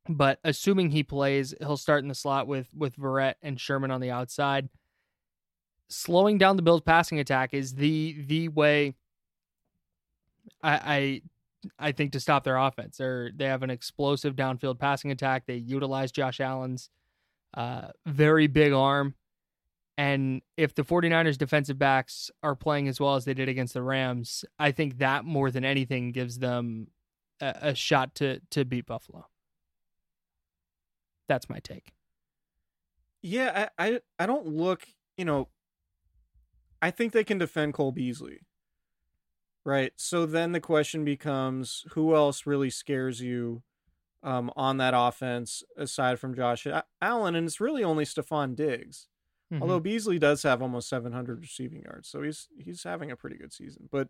[0.09, 4.01] but assuming he plays, he'll start in the slot with with Verrett and Sherman on
[4.01, 4.69] the outside.
[5.89, 8.95] Slowing down the Bills' passing attack is the the way.
[10.63, 11.23] I I
[11.89, 12.97] I think to stop their offense.
[12.97, 15.45] They're they have an explosive downfield passing attack.
[15.47, 16.89] They utilize Josh Allen's
[17.55, 19.15] uh, very big arm.
[19.99, 23.83] And if the 49ers defensive backs are playing as well as they did against the
[23.83, 26.89] Rams, I think that more than anything gives them
[27.41, 29.27] a, a shot to to beat Buffalo.
[31.29, 31.93] That's my take.
[33.23, 35.49] Yeah, I, I I don't look, you know,
[36.81, 38.41] I think they can defend Cole Beasley.
[39.65, 39.93] Right.
[39.97, 43.63] So then the question becomes who else really scares you
[44.25, 46.67] um, on that offense aside from Josh
[47.01, 47.37] Allen?
[47.37, 49.07] And it's really only Stefon Diggs.
[49.53, 49.63] Mm-hmm.
[49.63, 52.09] Although Beasley does have almost 700 receiving yards.
[52.09, 53.89] So he's he's having a pretty good season.
[53.91, 54.09] But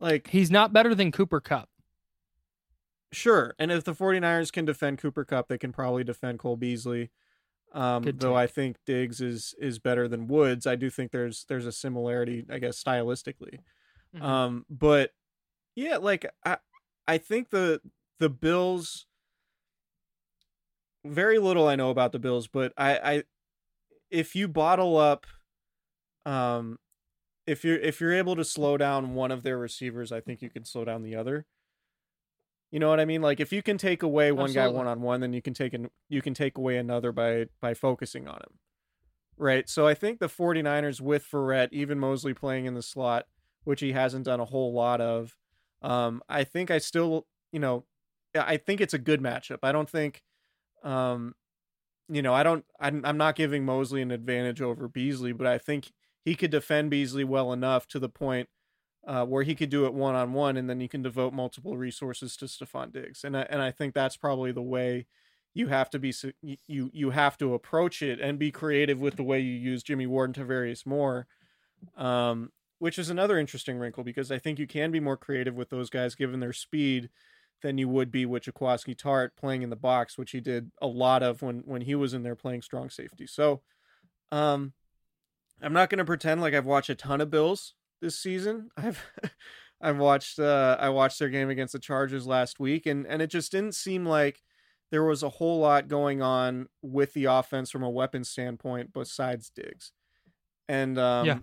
[0.00, 1.68] like he's not better than Cooper Kupp.
[3.12, 3.54] Sure.
[3.58, 7.10] And if the 49ers can defend Cooper Kupp, they can probably defend Cole Beasley.
[7.74, 8.36] Um, Good though take.
[8.38, 10.66] I think Diggs is is better than Woods.
[10.66, 13.58] I do think there's there's a similarity, I guess, stylistically.
[14.16, 14.22] Mhm.
[14.22, 15.10] Um, but
[15.74, 16.58] yeah, like I
[17.06, 17.80] I think the
[18.18, 19.06] the Bills
[21.04, 23.22] very little I know about the Bills, but I I
[24.12, 25.26] if you bottle up
[26.24, 26.78] um
[27.46, 30.50] if you're if you're able to slow down one of their receivers, I think you
[30.50, 31.46] can slow down the other.
[32.70, 33.20] You know what I mean?
[33.20, 35.74] Like if you can take away one guy one on one, then you can take
[35.74, 38.58] an you can take away another by by focusing on him.
[39.36, 39.68] Right?
[39.68, 43.26] So I think the 49ers with Verrett, even Moseley playing in the slot,
[43.64, 45.36] which he hasn't done a whole lot of,
[45.80, 47.84] um, I think I still, you know,
[48.38, 49.58] I think it's a good matchup.
[49.62, 50.22] I don't think
[50.84, 51.34] um
[52.08, 55.58] you know, I don't I'm, I'm not giving Moseley an advantage over Beasley, but I
[55.58, 55.92] think
[56.24, 58.48] he could defend Beasley well enough to the point
[59.06, 61.76] uh, where he could do it one on one, and then you can devote multiple
[61.76, 65.06] resources to Stefon Diggs, and I, and I think that's probably the way
[65.54, 66.14] you have to be
[66.66, 70.06] you you have to approach it and be creative with the way you use Jimmy
[70.06, 71.26] Ward and Tarvarius Moore,
[71.96, 75.70] um, which is another interesting wrinkle because I think you can be more creative with
[75.70, 77.10] those guys given their speed
[77.62, 80.86] than you would be with Jaquiski Tartt playing in the box, which he did a
[80.86, 83.26] lot of when when he was in there playing strong safety.
[83.26, 83.62] So
[84.32, 84.72] Um,
[85.62, 88.70] I'm not going to pretend like I've watched a ton of Bills this season.
[88.76, 89.04] I've
[89.80, 93.28] I've watched uh, I watched their game against the Chargers last week, and and it
[93.30, 94.42] just didn't seem like
[94.90, 99.50] there was a whole lot going on with the offense from a weapon standpoint besides
[99.54, 99.92] Diggs.
[100.68, 101.38] And um, yeah.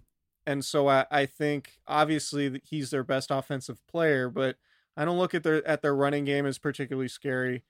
[0.45, 4.55] and so I, I think obviously he's their best offensive player, but
[4.99, 7.63] I don't look at their at their running game as particularly scary.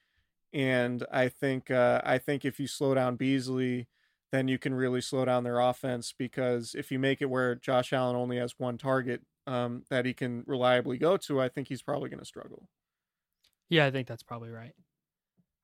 [0.52, 3.88] And I think uh, I think if you slow down Beasley,
[4.32, 7.94] then you can really slow down their offense because if you make it where Josh
[7.94, 11.84] Allen only has one target um, that he can reliably go to, I think he's
[11.84, 12.68] probably going to struggle.
[13.70, 14.74] Yeah, I think that's probably right.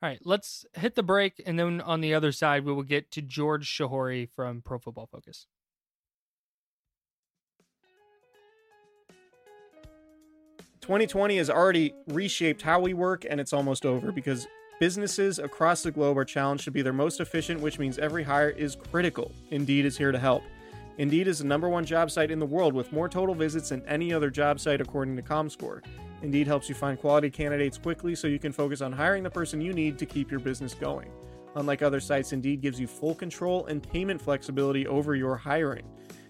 [0.04, 3.10] All right, let's hit the break, and then on the other side, we will get
[3.12, 5.48] to George Chahrouri from Pro Football Focus.
[10.86, 14.48] 2020 has already reshaped how we work, and it's almost over because
[14.80, 18.52] businesses across the globe are challenged to be their most efficient, which means every hire
[18.52, 19.32] is critical.
[19.50, 20.44] Indeed is here to help.
[21.00, 23.84] Indeed is the number one job site in the world with more total visits than
[23.88, 25.82] any other job site, according to ComScore.
[26.22, 29.62] Indeed helps you find quality candidates quickly so you can focus on hiring the person
[29.62, 31.10] you need to keep your business going.
[31.56, 35.88] Unlike other sites, Indeed gives you full control and payment flexibility over your hiring.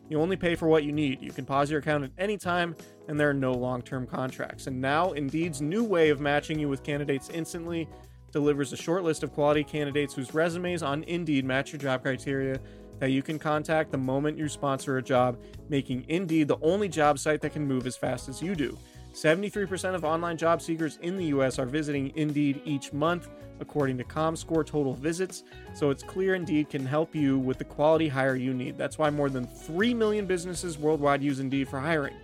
[0.08, 1.22] You only pay for what you need.
[1.22, 2.76] You can pause your account at any time,
[3.08, 4.68] and there are no long term contracts.
[4.68, 7.88] And now, Indeed's new way of matching you with candidates instantly
[8.32, 12.60] delivers a short list of quality candidates whose resumes on Indeed match your job criteria
[12.99, 15.38] that you can contact the moment you sponsor a job,
[15.70, 18.78] making Indeed the only job site that can move as fast as you do.
[19.14, 23.30] 73% of online job seekers in the US are visiting Indeed each month,
[23.62, 25.43] according to ComScore total visits.
[25.74, 28.78] So it's clear Indeed can help you with the quality hire you need.
[28.78, 32.16] That's why more than 3 million businesses worldwide use Indeed for hiring.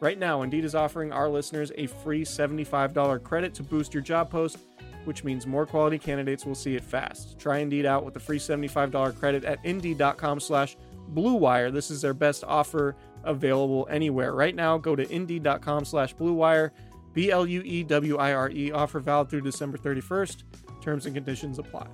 [0.00, 4.30] Right now, Indeed is offering our listeners a free $75 credit to boost your job
[4.30, 4.56] post,
[5.04, 7.38] which means more quality candidates will see it fast.
[7.38, 10.78] Try Indeed out with the free $75 credit at Indeed.com slash
[11.12, 11.70] BlueWire.
[11.70, 14.34] This is their best offer available anywhere.
[14.34, 16.70] Right now, go to Indeed.com slash BlueWire,
[17.12, 18.72] B-L-U-E-W-I-R-E.
[18.72, 20.44] Offer valid through December 31st.
[20.80, 21.86] Terms and conditions apply.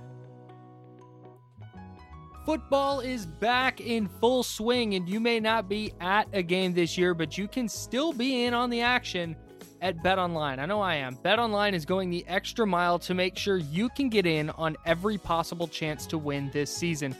[2.47, 6.97] Football is back in full swing, and you may not be at a game this
[6.97, 9.35] year, but you can still be in on the action
[9.81, 10.57] at Bet Online.
[10.57, 11.15] I know I am.
[11.15, 14.77] Bet Online is going the extra mile to make sure you can get in on
[14.85, 17.13] every possible chance to win this season.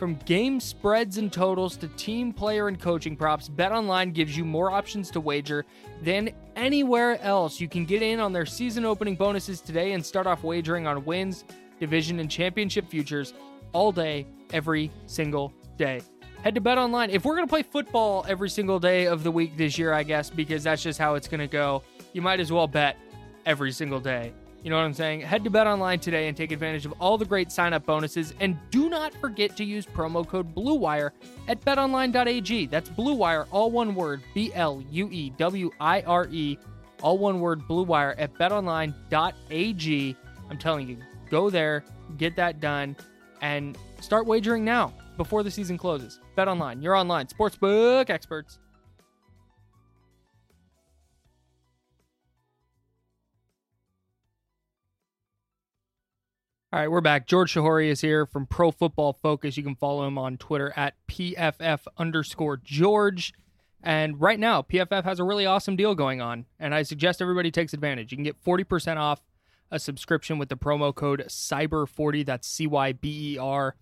[0.00, 4.72] From game spreads and totals to team player and coaching props, BetOnline gives you more
[4.72, 5.64] options to wager
[6.02, 7.60] than anywhere else.
[7.60, 11.04] You can get in on their season opening bonuses today and start off wagering on
[11.04, 11.44] wins,
[11.78, 13.32] division, and championship futures
[13.72, 16.00] all day, every single day.
[16.42, 17.10] Head to BetOnline.
[17.10, 20.02] If we're going to play football every single day of the week this year, I
[20.02, 22.96] guess, because that's just how it's going to go, you might as well bet
[23.46, 25.22] every single day you know what I'm saying?
[25.22, 28.32] Head to Bet Online today and take advantage of all the great sign-up bonuses.
[28.38, 31.10] And do not forget to use promo code BLUEWIRE
[31.48, 32.66] at betonline.ag.
[32.66, 34.98] That's BLUEWIRE, all one word, B-L-U-E-W-I-R-E,
[37.02, 40.16] all one word, BLUEWIRE at betonline.ag.
[40.48, 40.98] I'm telling you,
[41.28, 41.84] go there,
[42.16, 42.94] get that done,
[43.42, 46.20] and start wagering now before the season closes.
[46.36, 48.58] Bet Online, you're online, sportsbook experts.
[56.72, 57.26] All right, we're back.
[57.26, 59.58] George Chahrouri is here from Pro Football Focus.
[59.58, 63.34] You can follow him on Twitter at PFF underscore George.
[63.82, 67.50] And right now, PFF has a really awesome deal going on, and I suggest everybody
[67.50, 68.10] takes advantage.
[68.10, 69.20] You can get 40% off
[69.72, 72.24] a subscription with the promo code CYBER40.
[72.24, 73.74] That's C Y B E R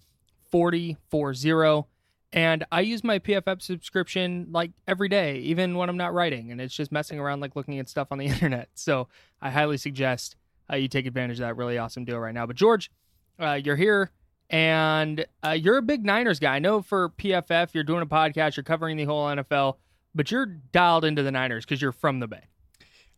[0.51, 1.89] 4040.
[2.33, 6.61] And I use my PFF subscription like every day, even when I'm not writing, and
[6.61, 8.69] it's just messing around, like looking at stuff on the internet.
[8.75, 9.09] So
[9.43, 10.37] I highly suggest
[10.73, 12.47] uh, you take advantage of that really awesome deal right now.
[12.47, 12.91] But George,
[13.41, 14.13] uh, you're here
[14.49, 16.55] and uh, you're a big Niners guy.
[16.55, 19.79] I know for PFF, you're doing a podcast, you're covering the whole NFL,
[20.15, 22.50] but you're dialed into the Niners because you're from the Bay.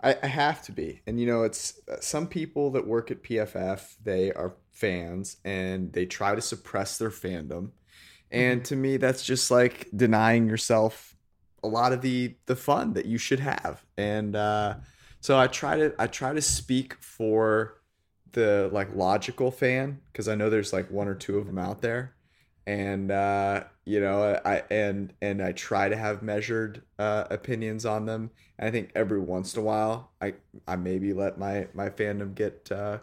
[0.03, 1.01] I, I, have to be.
[1.07, 5.93] And, you know, it's uh, some people that work at PFF, they are fans and
[5.93, 7.71] they try to suppress their fandom.
[8.31, 8.69] And mm-hmm.
[8.69, 11.17] to me, that's just like denying yourself
[11.63, 13.85] a lot of the the fun that you should have.
[13.97, 14.75] And, uh,
[15.23, 17.81] so I try to I try to speak for
[18.33, 21.81] the like logical fan because I know there's like one or two of them out
[21.81, 22.15] there,
[22.67, 28.07] and uh, you know I and and I try to have measured uh, opinions on
[28.07, 28.31] them.
[28.59, 30.35] And I think every once in a while I
[30.67, 32.99] I maybe let my my fandom get uh,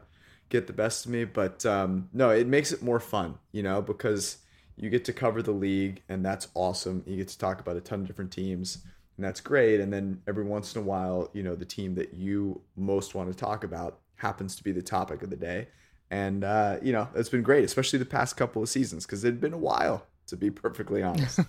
[0.49, 3.81] get the best of me, but um, no, it makes it more fun, you know,
[3.81, 4.37] because
[4.75, 7.03] you get to cover the league and that's awesome.
[7.05, 8.79] You get to talk about a ton of different teams
[9.17, 9.79] and that's great.
[9.79, 13.29] And then every once in a while, you know, the team that you most want
[13.29, 15.67] to talk about happens to be the topic of the day.
[16.11, 19.27] And, uh, you know, it's been great, especially the past couple of seasons because it
[19.27, 21.39] had been a while to be perfectly honest.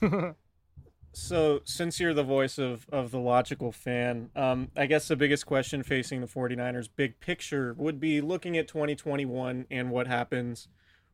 [1.13, 5.47] so, since you're the voice of, of the logical fan, um, I guess the biggest
[5.47, 10.69] question facing the 49ers, big picture, would be looking at 2021 and what happens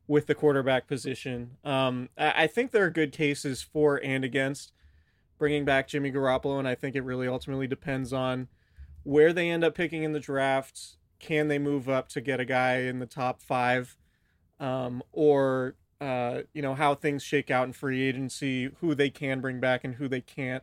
[0.08, 1.56] with the quarterback position.
[1.64, 4.72] Um, I, I think there are good cases for and against
[5.38, 8.48] bringing back Jimmy Garoppolo, and I think it really ultimately depends on
[9.02, 10.96] where they end up picking in the draft.
[11.26, 13.96] Can they move up to get a guy in the top five?
[14.60, 19.40] Um, or uh, you know how things shake out in free agency, who they can
[19.40, 20.62] bring back and who they can't.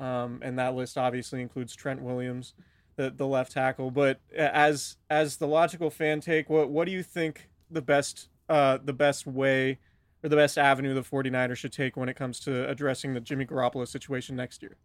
[0.00, 2.54] Um, and that list obviously includes Trent Williams,
[2.96, 3.92] the the left tackle.
[3.92, 8.78] But as as the logical fan take, what what do you think the best uh,
[8.82, 9.78] the best way
[10.24, 13.46] or the best avenue the 49ers should take when it comes to addressing the Jimmy
[13.46, 14.76] Garoppolo situation next year?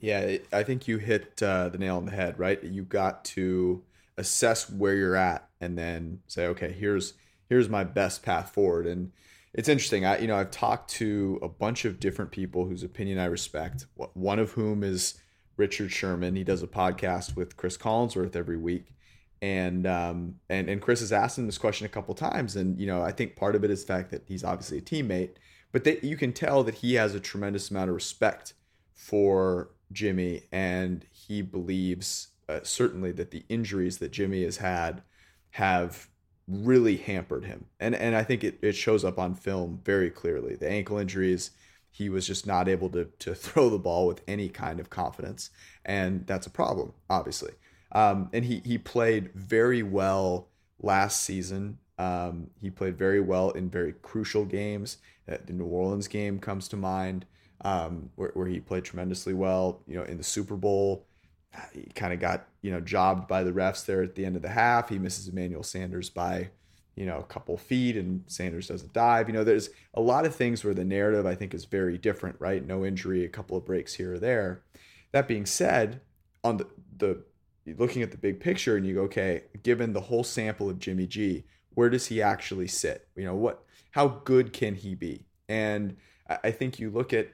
[0.00, 2.62] Yeah, I think you hit uh, the nail on the head, right?
[2.64, 3.82] You got to
[4.16, 7.14] assess where you're at and then say, okay, here's
[7.48, 8.86] here's my best path forward.
[8.86, 9.12] And
[9.52, 10.04] it's interesting.
[10.04, 13.86] I you know I've talked to a bunch of different people whose opinion I respect.
[13.94, 15.14] One of whom is
[15.56, 16.36] Richard Sherman.
[16.36, 18.94] He does a podcast with Chris Collinsworth every week,
[19.40, 22.86] and um and and Chris has asked him this question a couple times, and you
[22.86, 25.36] know I think part of it is the fact that he's obviously a teammate,
[25.72, 28.54] but that you can tell that he has a tremendous amount of respect
[28.92, 35.02] for Jimmy, and he believes uh, certainly that the injuries that Jimmy has had
[35.50, 36.08] have
[36.46, 37.66] really hampered him.
[37.80, 40.56] And and I think it, it shows up on film very clearly.
[40.56, 41.50] The ankle injuries,
[41.90, 45.50] he was just not able to to throw the ball with any kind of confidence.
[45.84, 47.52] And that's a problem, obviously.
[47.92, 50.48] Um, and he he played very well
[50.80, 51.78] last season.
[51.98, 54.98] Um, he played very well in very crucial games.
[55.30, 57.24] Uh, the New Orleans game comes to mind,
[57.64, 59.82] um, where, where he played tremendously well.
[59.86, 61.06] You know, in the Super Bowl,
[61.72, 64.42] he kind of got you know jobbed by the refs there at the end of
[64.42, 64.88] the half.
[64.88, 66.50] He misses Emmanuel Sanders by
[66.96, 69.28] you know a couple feet, and Sanders doesn't dive.
[69.28, 72.36] You know, there's a lot of things where the narrative I think is very different.
[72.38, 74.62] Right, no injury, a couple of breaks here or there.
[75.12, 76.00] That being said,
[76.42, 77.22] on the the
[77.78, 81.06] looking at the big picture, and you go, okay, given the whole sample of Jimmy
[81.06, 81.44] G,
[81.74, 83.08] where does he actually sit?
[83.16, 85.26] You know, what how good can he be?
[85.48, 85.96] And
[86.42, 87.28] I think you look at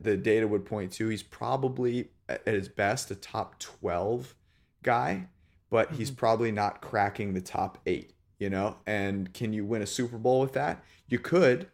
[0.00, 4.34] the data would point to he's probably at his best a top 12
[4.82, 5.26] guy,
[5.70, 5.96] but mm-hmm.
[5.96, 8.76] he's probably not cracking the top eight, you know?
[8.86, 10.84] And can you win a Super Bowl with that?
[11.08, 11.68] You could.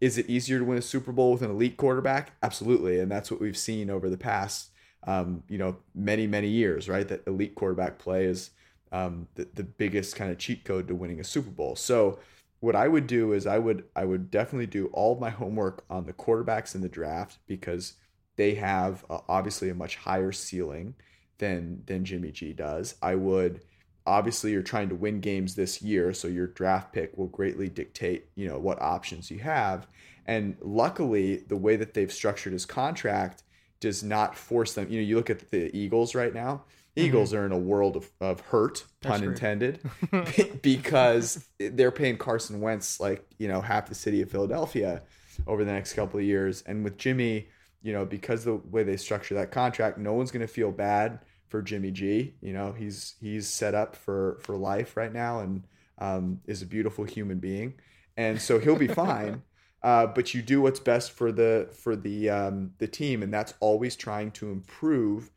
[0.00, 2.32] Is it easier to win a Super Bowl with an elite quarterback?
[2.42, 2.98] Absolutely.
[2.98, 4.70] And that's what we've seen over the past,
[5.06, 7.06] um, you know, many, many years, right?
[7.06, 8.50] That elite quarterback play is
[8.90, 11.76] um, the, the biggest kind of cheat code to winning a Super Bowl.
[11.76, 12.18] So,
[12.62, 16.06] what I would do is I would I would definitely do all my homework on
[16.06, 17.94] the quarterbacks in the draft because
[18.36, 20.94] they have uh, obviously a much higher ceiling
[21.38, 22.94] than than Jimmy G does.
[23.02, 23.64] I would
[24.06, 28.26] obviously you're trying to win games this year, so your draft pick will greatly dictate,
[28.36, 29.88] you know, what options you have.
[30.26, 33.42] And luckily, the way that they've structured his contract
[33.80, 34.88] does not force them.
[34.88, 36.62] You know, you look at the Eagles right now.
[36.96, 37.06] Mm-hmm.
[37.06, 37.40] Eagles mm-hmm.
[37.40, 39.80] are in a world of, of hurt, That's pun intended,
[40.62, 45.02] because they're paying Carson Wentz like, you know, half the city of Philadelphia
[45.46, 46.62] over the next couple of years.
[46.66, 47.48] And with Jimmy,
[47.82, 51.20] you know, because the way they structure that contract, no one's going to feel bad
[51.48, 52.34] for Jimmy G.
[52.40, 55.64] You know, he's he's set up for for life right now and
[55.98, 57.74] um, is a beautiful human being,
[58.16, 59.42] and so he'll be fine.
[59.84, 63.52] Uh, but you do what's best for the for the um, the team, and that's
[63.58, 65.28] always trying to improve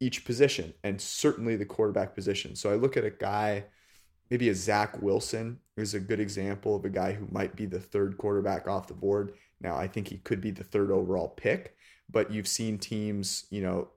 [0.00, 2.54] each position and certainly the quarterback position.
[2.54, 3.64] So I look at a guy,
[4.30, 7.80] maybe a Zach Wilson is a good example of a guy who might be the
[7.80, 9.32] third quarterback off the board.
[9.60, 11.76] Now I think he could be the third overall pick,
[12.10, 13.88] but you've seen teams, you know,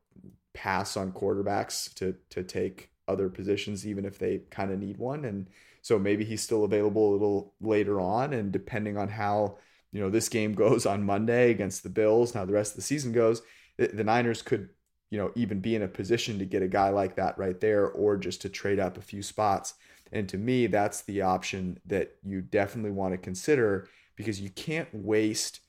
[0.54, 5.24] pass on quarterbacks to to take other positions even if they kind of need one
[5.24, 5.48] and
[5.82, 9.58] so maybe he's still available a little later on and depending on how
[9.92, 12.82] you know this game goes on Monday against the Bills, how the rest of the
[12.82, 13.42] season goes,
[13.78, 14.70] the Niners could
[15.12, 17.88] you know, even be in a position to get a guy like that right there
[17.90, 19.76] or just to trade up a few spots.
[20.12, 24.88] And to me, that's the option that you definitely want to consider because you can't
[24.94, 25.60] waste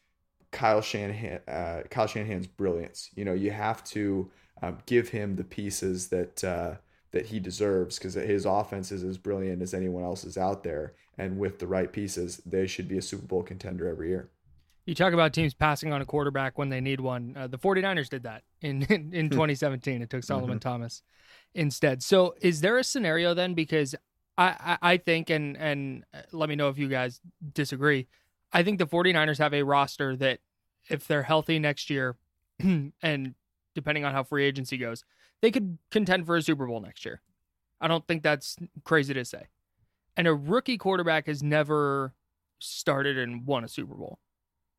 [0.53, 3.11] Kyle Shanahan, uh, Kyle Shanahan's brilliance.
[3.15, 4.31] You know, you have to
[4.63, 6.75] um, give him the pieces that uh,
[7.11, 10.95] that he deserves because his offense is as brilliant as anyone else's out there.
[11.19, 14.31] And with the right pieces, they should be a Super Bowl contender every year.
[14.87, 17.35] You talk about teams passing on a quarterback when they need one.
[17.37, 19.33] Uh, the 49ers did that in in, in hmm.
[19.33, 20.03] 2017.
[20.03, 20.69] It took Solomon mm-hmm.
[20.69, 21.03] Thomas
[21.55, 22.03] instead.
[22.03, 23.95] So is there a scenario then because
[24.39, 27.21] I, I, I think and and uh, let me know if you guys
[27.53, 28.07] disagree.
[28.53, 30.41] I think the 49ers have a roster that
[30.89, 32.17] if they're healthy next year
[32.61, 33.35] and
[33.75, 35.05] depending on how free agency goes,
[35.41, 37.23] they could contend for a Super Bowl next year.
[37.81, 39.49] I don't think that's crazy to say.
[40.17, 42.15] And a rookie quarterback has never
[42.59, 44.19] started and won a Super Bowl.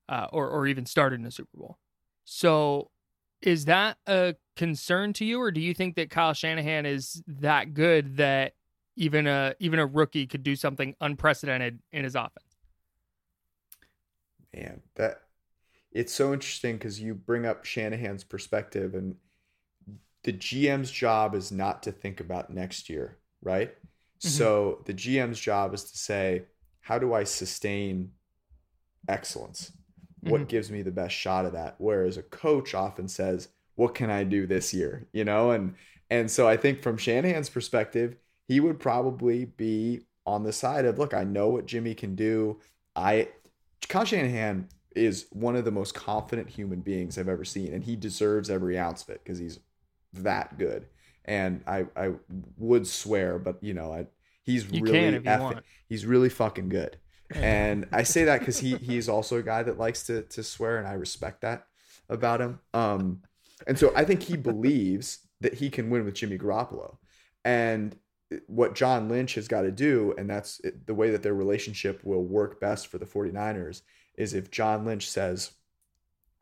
[0.10, 1.78] uh, or or even started in a Super Bowl.
[2.26, 2.92] So,
[3.44, 7.74] is that a concern to you, or do you think that Kyle Shanahan is that
[7.74, 8.54] good that
[8.96, 12.58] even a even a rookie could do something unprecedented in his offense?
[14.56, 15.22] Man, that
[15.92, 19.16] it's so interesting because you bring up Shanahan's perspective, and
[20.24, 23.70] the GM's job is not to think about next year, right?
[23.70, 24.30] Mm-hmm.
[24.30, 26.44] So the GM's job is to say,
[26.82, 28.12] how do I sustain
[29.08, 29.72] excellence?
[30.24, 30.48] What mm-hmm.
[30.48, 31.76] gives me the best shot of that?
[31.78, 35.08] Whereas a coach often says, what can I do this year?
[35.14, 35.76] You know, and
[36.10, 38.16] and so I think from Shanahan's perspective,
[38.48, 42.60] he would probably be on the side of, look, I know what Jimmy can do.
[42.96, 43.30] I
[43.90, 47.96] Kyle Shanahan is one of the most confident human beings I've ever seen, and he
[47.96, 49.60] deserves every ounce of it because he's
[50.14, 50.86] that good.
[51.26, 52.12] And I I
[52.58, 54.08] would swear, but you know, I
[54.44, 56.98] he's you really effing, he's really fucking good.
[57.32, 60.78] And I say that because he he's also a guy that likes to to swear,
[60.78, 61.68] and I respect that
[62.10, 62.60] about him.
[62.74, 63.22] Um,
[63.66, 66.98] and so I think he believes that he can win with Jimmy Garoppolo.
[67.46, 67.96] And
[68.48, 72.24] what John Lynch has got to do, and that's the way that their relationship will
[72.24, 73.82] work best for the 49ers,
[74.16, 75.52] is if John Lynch says,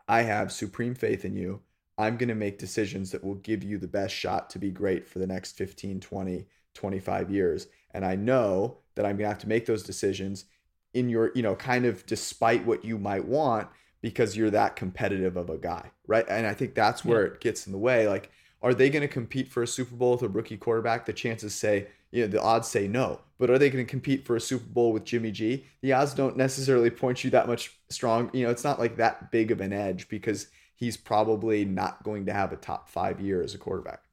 [0.08, 1.62] I have supreme faith in you.
[1.98, 5.08] I'm going to make decisions that will give you the best shot to be great
[5.08, 7.68] for the next 15, 20, 25 years.
[7.94, 10.46] And I know that I'm going to have to make those decisions
[10.94, 13.68] in your, you know, kind of despite what you might want
[14.02, 16.26] because you're that competitive of a guy, right?
[16.28, 17.34] And I think that's where yeah.
[17.34, 18.08] it gets in the way.
[18.08, 18.32] Like,
[18.62, 21.06] are they going to compete for a Super Bowl with a rookie quarterback?
[21.06, 23.22] The chances say, you know, the odds say no.
[23.38, 25.66] But are they going to compete for a Super Bowl with Jimmy G?
[25.82, 28.30] The odds don't necessarily point you that much strong.
[28.34, 32.26] You know, it's not like that big of an edge because he's probably not going
[32.26, 34.04] to have a top five year as a quarterback.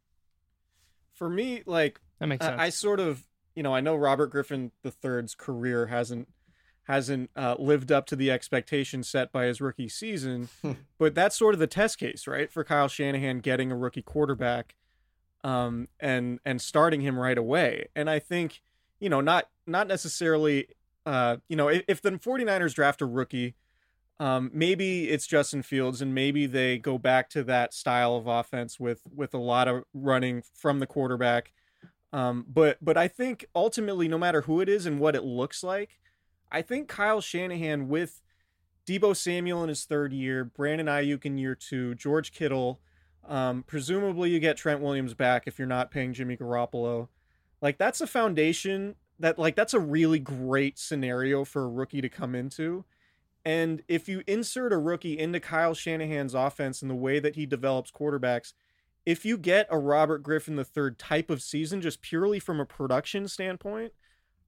[1.15, 2.59] For me, like that makes sense.
[2.59, 3.25] I, I sort of,
[3.55, 6.29] you know, I know Robert Griffin III's career hasn't
[6.89, 10.49] hasn't uh, lived up to the expectations set by his rookie season.
[10.63, 10.73] Hmm.
[10.99, 14.75] but that's sort of the test case, right, for Kyle Shanahan getting a rookie quarterback
[15.45, 17.89] um, and and starting him right away.
[17.95, 18.61] And I think,
[18.99, 20.69] you know, not not necessarily,
[21.07, 23.55] uh, you know, if, if the 49ers draft a rookie,
[24.19, 28.81] um, maybe it's Justin Fields, and maybe they go back to that style of offense
[28.81, 31.53] with with a lot of running from the quarterback.
[32.13, 35.63] Um, but but I think ultimately, no matter who it is and what it looks
[35.63, 36.01] like,
[36.51, 38.23] I think Kyle Shanahan with
[38.87, 42.81] Deebo Samuel in his third year, Brandon Aiyuk in year two, George Kittle.
[43.27, 47.09] Um, presumably, you get Trent Williams back if you're not paying Jimmy Garoppolo.
[47.61, 52.09] Like that's a foundation that like that's a really great scenario for a rookie to
[52.09, 52.85] come into.
[53.45, 57.47] And if you insert a rookie into Kyle Shanahan's offense and the way that he
[57.47, 58.53] develops quarterbacks,
[59.07, 62.67] if you get a Robert Griffin the third type of season, just purely from a
[62.67, 63.93] production standpoint,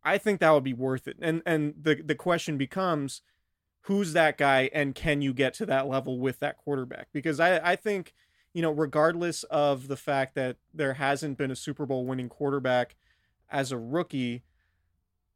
[0.02, 1.16] I think that would be worth it.
[1.20, 3.22] And and the the question becomes
[3.82, 7.08] who's that guy and can you get to that level with that quarterback?
[7.12, 8.14] Because I I think,
[8.52, 12.96] you know, regardless of the fact that there hasn't been a Super Bowl winning quarterback
[13.50, 14.42] as a rookie,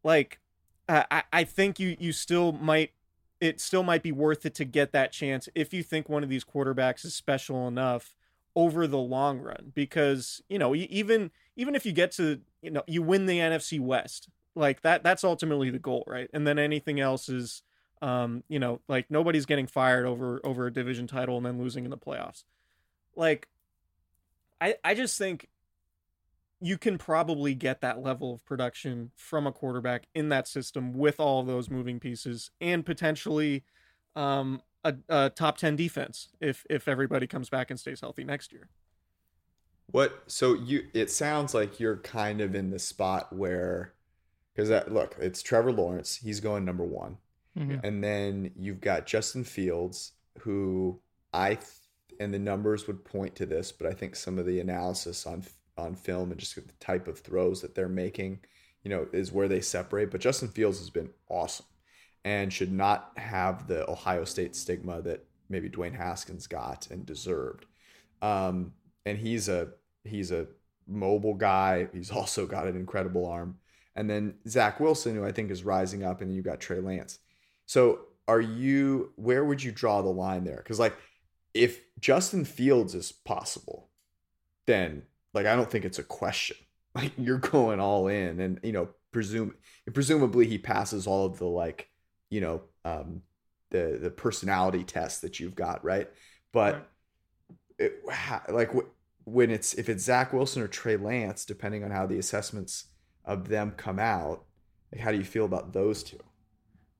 [0.02, 0.40] like
[0.88, 2.92] I I think you you still might
[3.40, 6.30] it still might be worth it to get that chance if you think one of
[6.30, 8.14] these quarterbacks is special enough
[8.56, 12.82] over the long run because you know even even if you get to you know
[12.86, 16.28] you win the NFC West like that that's ultimately the goal right?
[16.32, 17.62] And then anything else is
[18.02, 21.84] um you know like nobody's getting fired over over a division title and then losing
[21.84, 22.44] in the playoffs.
[23.16, 23.48] Like
[24.60, 25.48] i i just think
[26.60, 31.20] you can probably get that level of production from a quarterback in that system with
[31.20, 33.64] all of those moving pieces and potentially
[34.16, 38.52] um a, a top 10 defense if if everybody comes back and stays healthy next
[38.52, 38.68] year.
[39.90, 43.92] What so you it sounds like you're kind of in the spot where
[44.54, 46.16] because that look, it's Trevor Lawrence.
[46.16, 47.18] He's going number one,
[47.58, 47.84] mm-hmm.
[47.84, 51.00] and then you've got Justin Fields, who
[51.32, 51.68] I th-
[52.20, 55.42] and the numbers would point to this, but I think some of the analysis on
[55.76, 58.38] on film and just the type of throws that they're making,
[58.84, 60.12] you know, is where they separate.
[60.12, 61.66] But Justin Fields has been awesome,
[62.24, 67.66] and should not have the Ohio State stigma that maybe Dwayne Haskins got and deserved.
[68.22, 68.72] Um,
[69.04, 69.70] and he's a
[70.04, 70.46] he's a
[70.86, 71.88] mobile guy.
[71.92, 73.58] He's also got an incredible arm
[73.96, 76.80] and then Zach Wilson, who I think is rising up, and then you got Trey
[76.80, 77.18] Lance.
[77.66, 80.56] So are you where would you draw the line there?
[80.56, 80.96] Because like
[81.52, 83.88] if Justin Fields is possible,
[84.66, 86.56] then like I don't think it's a question.
[86.96, 89.56] Like you're going all in, and you know presume
[89.92, 91.88] presumably he passes all of the like
[92.30, 93.22] you know um,
[93.72, 96.08] the the personality tests that you've got right,
[96.52, 96.88] but
[97.80, 98.00] it,
[98.48, 98.70] like
[99.24, 102.84] when it's if it's Zach Wilson or Trey Lance, depending on how the assessments
[103.24, 104.44] of them come out.
[104.92, 106.20] Like, how do you feel about those two?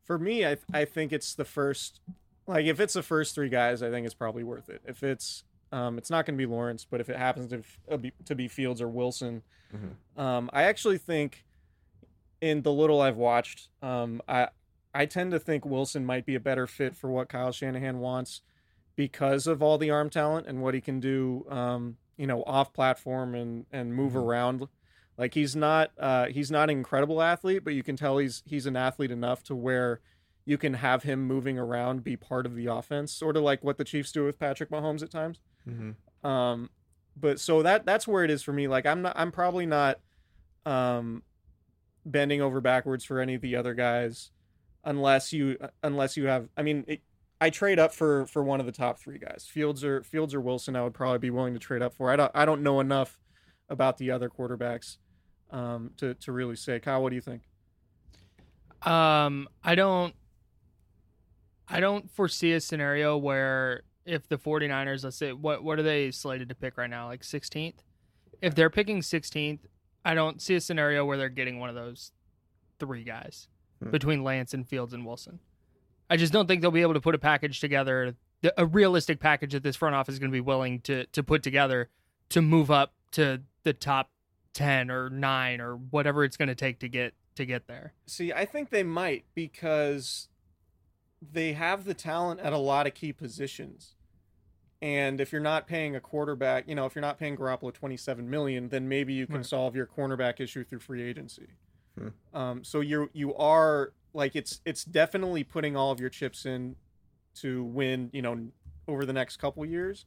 [0.04, 2.00] For me, I I think it's the first
[2.46, 4.82] Like if it's the first three guys, I think it's probably worth it.
[4.86, 7.96] If it's um, it's not going to be Lawrence, but if it happens to, uh,
[7.96, 9.42] be, to be Fields or Wilson,
[9.74, 10.20] mm-hmm.
[10.20, 11.44] um, I actually think
[12.40, 14.48] in the little I've watched, um, I
[14.94, 18.42] I tend to think Wilson might be a better fit for what Kyle Shanahan wants
[18.94, 22.72] because of all the arm talent and what he can do, um, you know, off
[22.72, 24.18] platform and and move mm-hmm.
[24.18, 24.68] around.
[25.16, 28.66] Like he's not uh, he's not an incredible athlete, but you can tell he's he's
[28.66, 30.00] an athlete enough to where
[30.44, 33.78] you can have him moving around be part of the offense, sort of like what
[33.78, 35.40] the Chiefs do with Patrick Mahomes at times.
[35.68, 36.26] Mm-hmm.
[36.28, 36.70] Um,
[37.16, 38.66] but so that that's where it is for me.
[38.66, 40.00] Like I'm not I'm probably not
[40.66, 41.22] um,
[42.04, 44.30] bending over backwards for any of the other guys
[44.82, 46.48] unless you unless you have.
[46.56, 47.02] I mean, it,
[47.40, 49.46] I trade up for for one of the top three guys.
[49.48, 52.10] Fields or Fields or Wilson, I would probably be willing to trade up for.
[52.10, 53.20] I don't I don't know enough
[53.68, 54.98] about the other quarterbacks
[55.54, 56.80] um, to to really say.
[56.80, 57.42] Kyle, what do you think?
[58.82, 60.14] Um, I don't
[61.68, 66.10] I don't foresee a scenario where if the 49ers, let's say, what what are they
[66.10, 67.06] slated to pick right now?
[67.06, 67.76] Like 16th?
[68.42, 69.60] If they're picking 16th,
[70.04, 72.12] I don't see a scenario where they're getting one of those
[72.78, 73.48] three guys
[73.82, 73.90] hmm.
[73.90, 75.38] between Lance and Fields and Wilson.
[76.10, 78.14] I just don't think they'll be able to put a package together,
[78.58, 81.42] a realistic package that this front office is going to be willing to to put
[81.42, 81.88] together
[82.30, 84.10] to move up to the top
[84.54, 87.92] 10 or 9 or whatever it's going to take to get to get there.
[88.06, 90.28] See, I think they might because
[91.20, 93.94] they have the talent at a lot of key positions.
[94.80, 98.28] And if you're not paying a quarterback, you know, if you're not paying Garoppolo 27
[98.28, 99.46] million, then maybe you can right.
[99.46, 101.48] solve your cornerback issue through free agency.
[101.98, 102.08] Hmm.
[102.36, 106.76] Um, so you you are like it's it's definitely putting all of your chips in
[107.36, 108.48] to win, you know,
[108.86, 110.06] over the next couple years.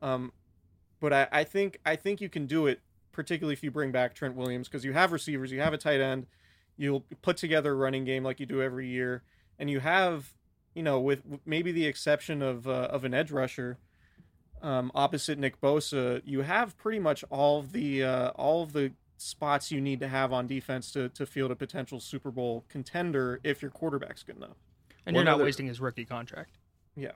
[0.00, 0.32] Um,
[1.00, 2.80] but I, I think I think you can do it,
[3.18, 6.00] particularly if you bring back Trent Williams, because you have receivers, you have a tight
[6.00, 6.28] end,
[6.76, 9.24] you'll put together a running game like you do every year,
[9.58, 10.32] and you have
[10.78, 13.78] you know, with maybe the exception of uh, of an edge rusher
[14.62, 18.92] um, opposite Nick Bosa, you have pretty much all of the uh, all of the
[19.16, 23.40] spots you need to have on defense to to field a potential Super Bowl contender
[23.42, 24.56] if your quarterback's good enough.
[25.04, 25.44] And One you're not other...
[25.46, 26.58] wasting his rookie contract.
[26.94, 27.12] Yeah.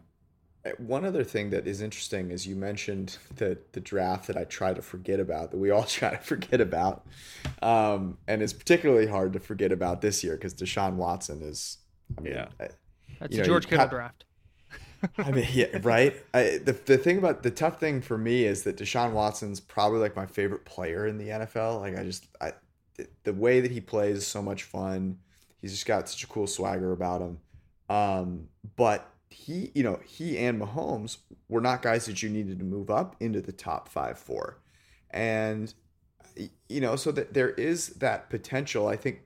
[0.65, 4.45] Uh, one other thing that is interesting is you mentioned the the draft that I
[4.45, 7.07] try to forget about, that we all try to forget about,
[7.63, 11.79] um, and it's particularly hard to forget about this year because Deshaun Watson is.
[12.17, 12.49] I mean, yeah.
[12.61, 12.69] I,
[13.21, 14.25] that's a George Kittle draft.
[15.19, 16.15] I mean, yeah, right.
[16.33, 19.99] I, the the thing about the tough thing for me is that Deshaun Watson's probably
[19.99, 21.81] like my favorite player in the NFL.
[21.81, 22.53] Like I just I
[22.97, 25.19] the, the way that he plays is so much fun.
[25.61, 27.39] He's just got such a cool swagger about him.
[27.89, 31.18] Um, but he, you know, he and Mahomes
[31.49, 34.59] were not guys that you needed to move up into the top five for,
[35.11, 35.72] and
[36.68, 38.89] you know, so that there is that potential.
[38.89, 39.20] I think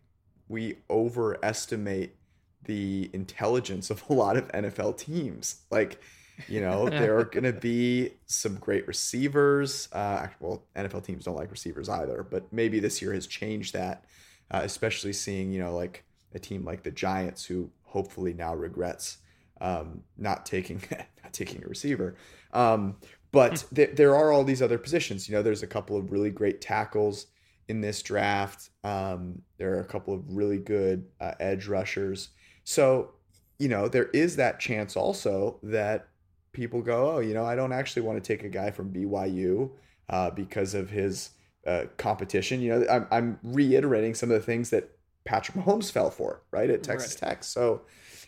[0.48, 2.16] we overestimate
[2.64, 5.62] the intelligence of a lot of NFL teams.
[5.70, 6.00] Like,
[6.48, 9.88] you know, there are going to be some great receivers.
[9.92, 14.04] Uh, well, NFL teams don't like receivers either, but maybe this year has changed that,
[14.50, 16.04] uh, especially seeing, you know, like
[16.34, 19.18] a team like the Giants who hopefully now regrets
[19.60, 22.16] um, not taking not taking a receiver.
[22.52, 22.96] Um,
[23.32, 23.74] but hmm.
[23.74, 25.28] th- there are all these other positions.
[25.28, 27.26] You know, there's a couple of really great tackles
[27.68, 28.70] in this draft.
[28.84, 32.30] Um, there are a couple of really good uh, edge rushers.
[32.64, 33.12] So,
[33.58, 36.08] you know, there is that chance also that
[36.52, 39.70] people go, oh, you know, I don't actually want to take a guy from BYU
[40.08, 41.30] uh, because of his
[41.66, 42.60] uh, competition.
[42.60, 44.90] You know, I'm, I'm reiterating some of the things that
[45.24, 47.30] Patrick Mahomes fell for, right, at Texas right.
[47.30, 47.44] Tech.
[47.44, 47.82] So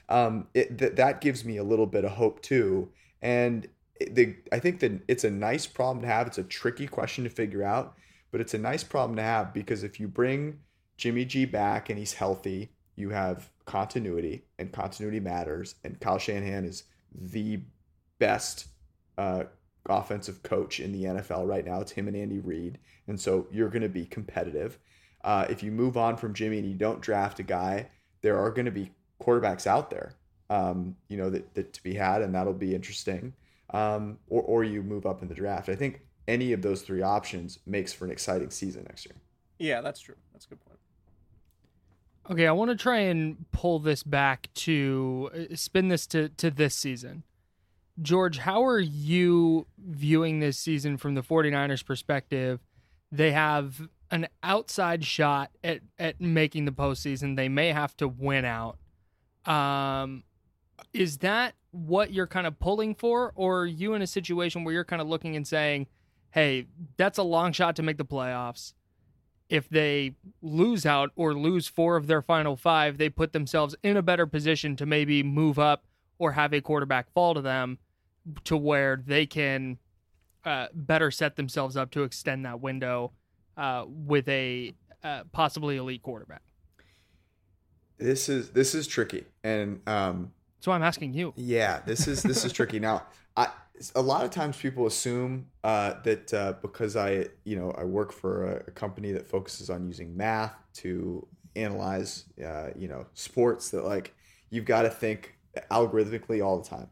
[0.09, 2.91] um, it, th- that gives me a little bit of hope too.
[3.21, 3.69] And
[4.01, 6.27] the, I think that it's a nice problem to have.
[6.27, 7.95] It's a tricky question to figure out,
[8.31, 10.61] but it's a nice problem to have because if you bring
[10.97, 15.77] Jimmy G back and he's healthy, you have continuity, and continuity matters.
[15.85, 16.85] And Kyle Shanahan is
[17.15, 17.61] the
[18.19, 18.67] best
[19.17, 19.45] uh,
[19.89, 21.81] offensive coach in the NFL right now.
[21.81, 24.79] It's him and Andy Reid, and so you're going to be competitive.
[25.23, 27.89] Uh, if you move on from Jimmy and you don't draft a guy,
[28.23, 28.91] there are going to be
[29.23, 30.15] quarterbacks out there,
[30.51, 33.33] um, you know, that, that to be had, and that'll be interesting.
[33.71, 35.69] Um, or, or you move up in the draft.
[35.69, 39.15] I think any of those three options makes for an exciting season next year.
[39.59, 40.15] Yeah, that's true.
[40.33, 40.79] That's a good point.
[42.31, 46.51] Okay, I want to try and pull this back to uh, spin this to to
[46.51, 47.25] this season.
[48.01, 52.61] George, how are you viewing this season from the 49ers perspective?
[53.11, 57.37] They have an outside shot at at making the postseason.
[57.37, 58.79] They may have to win out.
[59.49, 60.25] Um,
[60.93, 64.73] is that what you're kind of pulling for, or are you in a situation where
[64.73, 65.87] you're kind of looking and saying,
[66.31, 68.75] "Hey, that's a long shot to make the playoffs
[69.49, 73.97] if they lose out or lose four of their final five, they put themselves in
[73.97, 75.85] a better position to maybe move up
[76.19, 77.79] or have a quarterback fall to them
[78.45, 79.79] to where they can
[80.45, 83.13] uh, better set themselves up to extend that window
[83.57, 86.43] uh, with a uh, possibly elite quarterback.
[87.99, 91.33] This is this is tricky, and um, so I'm asking you.
[91.37, 92.79] Yeah, this is this is tricky.
[92.79, 93.49] Now, I
[93.95, 98.13] a lot of times people assume uh, that uh, because I you know I work
[98.13, 101.27] for a, a, company that focuses on using math to
[101.57, 104.15] analyze uh, you know sports that like
[104.51, 105.37] you've got to think
[105.71, 106.89] algorithmically all the time.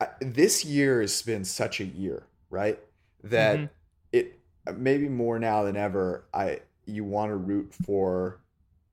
[0.00, 2.78] I, this year has been such a year, right?
[3.24, 3.66] That mm-hmm.
[4.12, 4.40] it
[4.76, 6.24] maybe more now than ever.
[6.34, 8.40] I you want to root for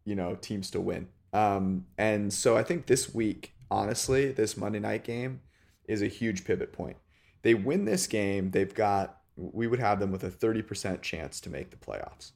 [0.06, 4.80] you know teams to win um, and so I think this week, honestly, this Monday
[4.80, 5.42] night game
[5.86, 6.98] is a huge pivot point.
[7.42, 11.50] They win this game, they've got we would have them with a 30% chance to
[11.50, 12.34] make the playoffs.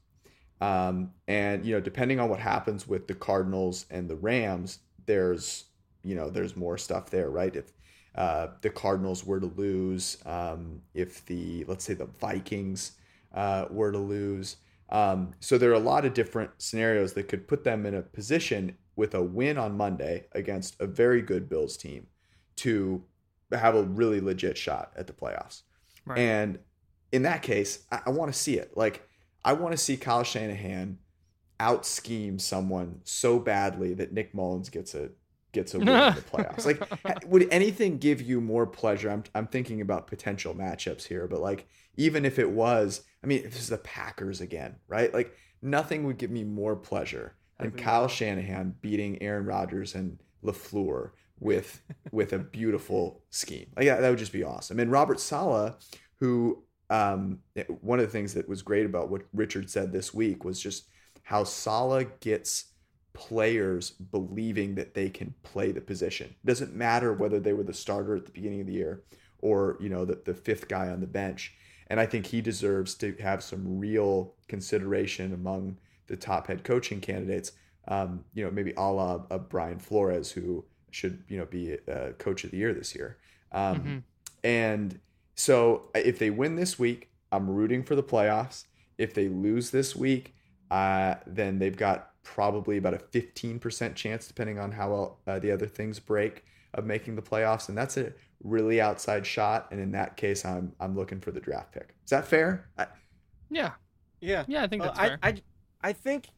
[0.59, 5.65] Um, and you know, depending on what happens with the Cardinals and the Rams, there's
[6.03, 7.55] you know there's more stuff there, right?
[7.55, 7.71] If
[8.15, 12.93] uh, the Cardinals were to lose, um, if the let's say the Vikings
[13.35, 14.57] uh, were to lose,
[14.89, 18.01] um, so there are a lot of different scenarios that could put them in a
[18.01, 22.07] position with a win on Monday against a very good Bills team
[22.57, 23.01] to
[23.51, 25.61] have a really legit shot at the playoffs.
[26.05, 26.19] Right.
[26.19, 26.59] And
[27.11, 28.75] in that case, I, I want to see it.
[28.75, 29.07] Like,
[29.45, 30.97] I want to see Kyle Shanahan
[31.59, 35.09] out scheme someone so badly that Nick Mullens gets a
[35.53, 36.65] gets a win in the playoffs.
[36.65, 39.09] Like, would anything give you more pleasure?
[39.09, 43.43] I'm I'm thinking about potential matchups here, but like, even if it was, I mean,
[43.45, 45.13] if this is the Packers again, right?
[45.13, 51.11] Like, nothing would give me more pleasure and Kyle Shanahan beating Aaron Rodgers and LaFleur
[51.39, 51.81] with
[52.11, 53.67] with a beautiful scheme.
[53.75, 54.79] Like that, that would just be awesome.
[54.79, 55.75] And Robert Saleh,
[56.19, 57.39] who um,
[57.81, 60.87] one of the things that was great about what Richard said this week was just
[61.23, 62.71] how Saleh gets
[63.13, 66.27] players believing that they can play the position.
[66.27, 69.03] It doesn't matter whether they were the starter at the beginning of the year
[69.39, 71.55] or you know the, the fifth guy on the bench.
[71.89, 75.77] And I think he deserves to have some real consideration among
[76.07, 77.51] the top head coaching candidates.
[77.87, 82.13] Um, you know, maybe a la a Brian Flores, who should you know be a
[82.13, 83.17] coach of the year this year.
[83.51, 83.97] Um, mm-hmm.
[84.43, 84.99] And
[85.35, 88.65] so if they win this week, I'm rooting for the playoffs.
[88.97, 90.35] If they lose this week,
[90.71, 95.51] uh, then they've got probably about a 15% chance, depending on how well, uh, the
[95.51, 96.43] other things break,
[96.73, 97.69] of making the playoffs.
[97.69, 98.11] And that's a
[98.43, 99.67] really outside shot.
[99.71, 101.93] And in that case, I'm I'm looking for the draft pick.
[102.03, 102.67] Is that fair?
[102.77, 102.87] I,
[103.49, 103.71] yeah.
[104.19, 104.43] Yeah.
[104.47, 105.19] Yeah, I think that's uh, fair.
[105.21, 105.41] I, I,
[105.81, 106.29] I think,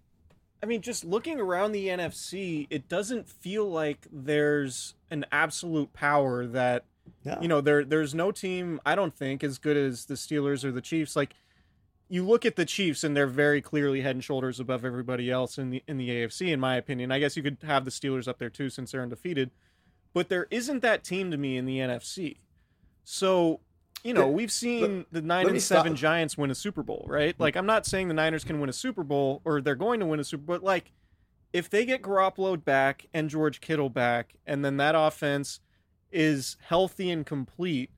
[0.62, 6.46] I mean, just looking around the NFC, it doesn't feel like there's an absolute power
[6.48, 6.86] that,
[7.42, 10.72] you know, there there's no team I don't think as good as the Steelers or
[10.72, 11.16] the Chiefs.
[11.16, 11.34] Like,
[12.08, 15.58] you look at the Chiefs and they're very clearly head and shoulders above everybody else
[15.58, 17.12] in the in the AFC, in my opinion.
[17.12, 19.52] I guess you could have the Steelers up there too since they're undefeated,
[20.14, 22.38] but there isn't that team to me in the NFC.
[23.04, 23.60] So
[24.04, 26.00] you know, we've seen the nine and seven stop.
[26.00, 27.36] Giants win a Super Bowl, right?
[27.40, 30.06] Like, I'm not saying the Niners can win a Super Bowl or they're going to
[30.06, 30.92] win a Super Bowl, but like,
[31.52, 35.60] if they get Garoppolo back and George Kittle back, and then that offense
[36.12, 37.92] is healthy and complete,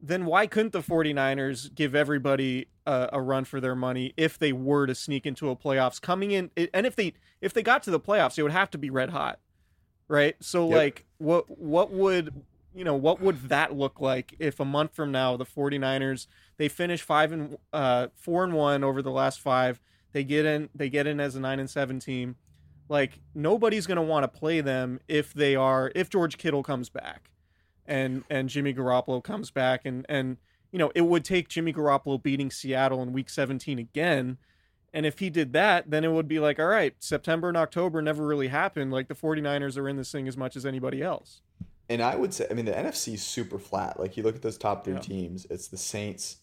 [0.00, 4.52] then why couldn't the 49ers give everybody a, a run for their money if they
[4.52, 6.50] were to sneak into a playoffs coming in?
[6.74, 9.10] And if they if they got to the playoffs, it would have to be red
[9.10, 9.38] hot,
[10.08, 10.34] right?
[10.40, 10.76] So yep.
[10.76, 12.42] like, what what would
[12.74, 16.68] you know, what would that look like if a month from now the 49ers they
[16.68, 19.80] finish 5 and uh 4 and 1 over the last 5,
[20.12, 22.36] they get in they get in as a 9 and 7 team.
[22.88, 26.88] Like nobody's going to want to play them if they are if George Kittle comes
[26.88, 27.30] back
[27.86, 30.36] and and Jimmy Garoppolo comes back and and
[30.72, 34.38] you know, it would take Jimmy Garoppolo beating Seattle in week 17 again.
[34.94, 38.02] And if he did that, then it would be like, all right, September and October
[38.02, 38.90] never really happened.
[38.90, 41.42] Like the 49ers are in this thing as much as anybody else.
[41.88, 43.98] And I would say, I mean, the NFC is super flat.
[43.98, 45.00] Like you look at those top three yeah.
[45.00, 46.36] teams, it's the Saints,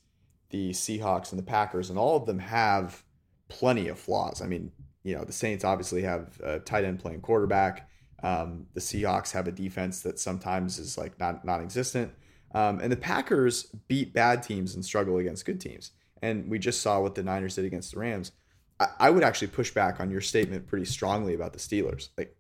[0.49, 3.03] the Seahawks, and the Packers, and all of them have
[3.47, 4.41] plenty of flaws.
[4.41, 4.71] I mean,
[5.03, 7.89] you know, the Saints obviously have a tight end playing quarterback.
[8.21, 12.11] Um, the Seahawks have a defense that sometimes is like not non-existent.
[12.53, 15.91] Um, and the Packers beat bad teams and struggle against good teams.
[16.21, 18.31] And we just saw what the Niners did against the Rams.
[18.79, 22.09] I, I would actually push back on your statement pretty strongly about the Steelers.
[22.17, 22.35] Like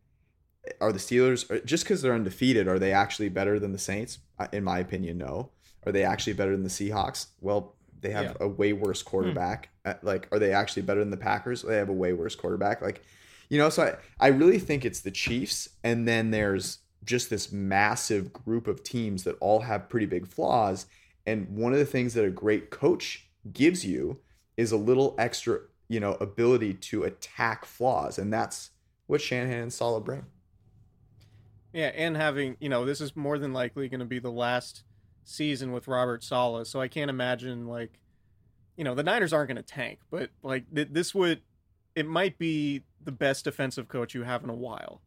[0.81, 2.67] are the Steelers just because they're undefeated?
[2.67, 4.19] Are they actually better than the Saints?
[4.51, 5.51] In my opinion, no.
[5.85, 7.27] Are they actually better than the Seahawks?
[7.41, 8.33] Well, they have yeah.
[8.41, 9.09] a way worse hmm.
[9.09, 9.69] quarterback.
[9.85, 9.91] Hmm.
[10.01, 11.63] Like, are they actually better than the Packers?
[11.63, 12.81] They have a way worse quarterback.
[12.81, 13.03] Like,
[13.49, 17.51] you know, so I, I really think it's the Chiefs, and then there's just this
[17.51, 20.85] massive group of teams that all have pretty big flaws.
[21.25, 24.19] And one of the things that a great coach gives you
[24.57, 28.71] is a little extra, you know, ability to attack flaws, and that's
[29.07, 30.25] what Shanahan and Saleh bring.
[31.73, 34.83] Yeah, and having you know this is more than likely going to be the last
[35.29, 37.99] season with Robert Saleh, so I can't imagine like,
[38.75, 41.41] you know, the Niners aren't going to tank, but like th- this would,
[41.95, 45.01] it might be the best defensive coach you have in a while.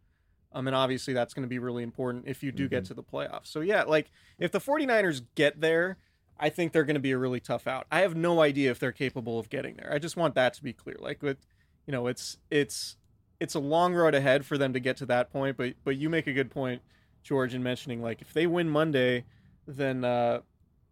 [0.53, 2.75] Um, and obviously that's going to be really important if you do mm-hmm.
[2.75, 3.47] get to the playoffs.
[3.47, 5.97] So yeah, like if the 49ers get there,
[6.39, 7.87] I think they're going to be a really tough out.
[7.91, 9.91] I have no idea if they're capable of getting there.
[9.93, 10.97] I just want that to be clear.
[10.99, 11.39] Like with,
[11.87, 12.97] you know, it's it's
[13.43, 15.57] it's a long road ahead for them to get to that point.
[15.57, 16.81] But but you make a good point,
[17.25, 19.25] George, in mentioning like if they win Monday,
[19.67, 20.41] then uh,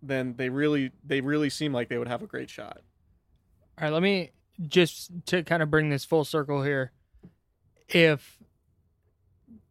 [0.02, 2.80] then they really they really seem like they would have a great shot.
[3.78, 4.32] All right, let me
[4.66, 6.90] just to kind of bring this full circle here.
[7.88, 8.38] If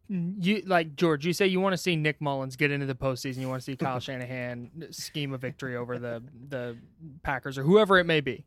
[0.08, 3.38] you like George, you say you want to see Nick Mullens get into the postseason.
[3.38, 6.78] You want to see Kyle Shanahan scheme a victory over the the
[7.22, 8.46] Packers or whoever it may be.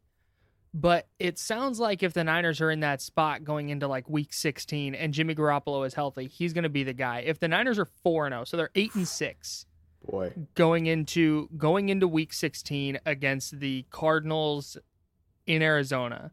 [0.74, 4.34] But it sounds like if the Niners are in that spot going into like week
[4.34, 7.20] 16 and Jimmy Garoppolo is healthy, he's going to be the guy.
[7.20, 9.66] If the Niners are 4 0, so they're 8 and 6
[10.06, 14.78] boy going into going into week 16 against the Cardinals
[15.46, 16.32] in Arizona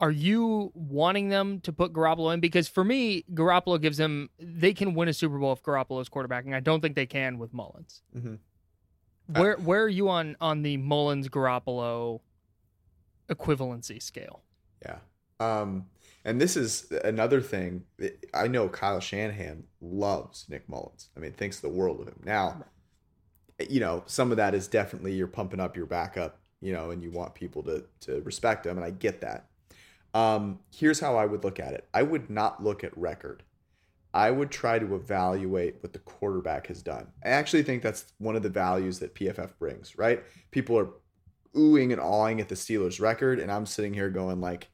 [0.00, 2.40] are you wanting them to put Garoppolo in?
[2.40, 6.54] Because for me, Garoppolo gives them they can win a Super Bowl if Garoppolo's quarterbacking.
[6.54, 8.02] I don't think they can with Mullens.
[8.16, 8.34] Mm-hmm.
[9.40, 12.20] Where where are you on on the Mullens Garoppolo
[13.30, 14.42] equivalency scale?
[14.82, 14.98] Yeah.
[15.40, 15.86] Um,
[16.24, 17.84] and this is another thing.
[18.34, 21.08] I know Kyle Shanahan loves Nick Mullens.
[21.16, 22.20] I mean, thinks the world of him.
[22.24, 22.64] Now,
[23.68, 27.02] you know, some of that is definitely you're pumping up your backup, you know, and
[27.02, 29.46] you want people to to respect him, and I get that.
[30.14, 33.42] Um, here's how I would look at it I would not look at record.
[34.14, 37.08] I would try to evaluate what the quarterback has done.
[37.24, 40.24] I actually think that's one of the values that PFF brings, right?
[40.50, 40.88] People are
[41.56, 44.68] oohing and awing at the Steelers record, and I'm sitting here going like,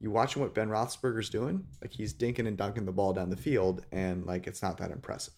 [0.00, 1.64] you watching what Ben Roethlisberger's doing?
[1.82, 4.90] Like he's dinking and dunking the ball down the field, and like it's not that
[4.90, 5.34] impressive.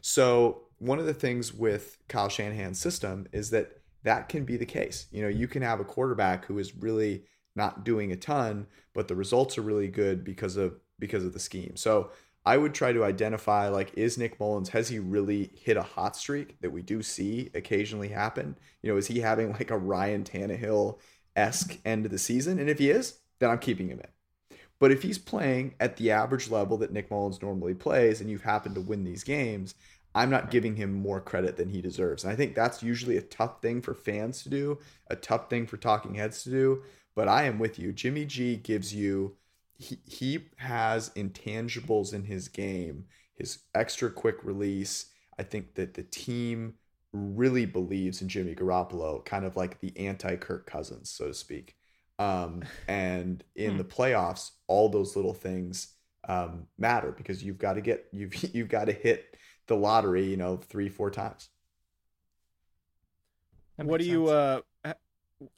[0.00, 4.66] So one of the things with Kyle Shanahan's system is that that can be the
[4.66, 5.06] case.
[5.10, 7.24] You know, you can have a quarterback who is really
[7.56, 11.40] not doing a ton, but the results are really good because of because of the
[11.40, 11.76] scheme.
[11.76, 12.10] So
[12.46, 16.16] I would try to identify like is Nick Mullens has he really hit a hot
[16.16, 18.56] streak that we do see occasionally happen?
[18.82, 20.98] You know, is he having like a Ryan Tannehill
[21.36, 22.58] esque end of the season?
[22.58, 24.58] And if he is, then I'm keeping him in.
[24.78, 28.42] But if he's playing at the average level that Nick Mullens normally plays, and you've
[28.42, 29.74] happened to win these games,
[30.14, 32.24] I'm not giving him more credit than he deserves.
[32.24, 34.78] And I think that's usually a tough thing for fans to do,
[35.08, 36.82] a tough thing for talking heads to do.
[37.14, 37.92] But I am with you.
[37.92, 39.36] Jimmy G gives you
[39.78, 43.04] he, he has intangibles in his game,
[43.36, 45.06] his extra quick release.
[45.38, 46.74] I think that the team
[47.12, 51.74] really believes in Jimmy Garoppolo, kind of like the anti Kirk Cousins, so to speak.
[52.18, 53.78] Um, and in hmm.
[53.78, 55.94] the playoffs, all those little things
[56.28, 60.36] um, matter because you've got to get you've you've got to hit the lottery, you
[60.36, 61.48] know, three four times.
[63.76, 64.12] What do sense.
[64.12, 64.60] you uh,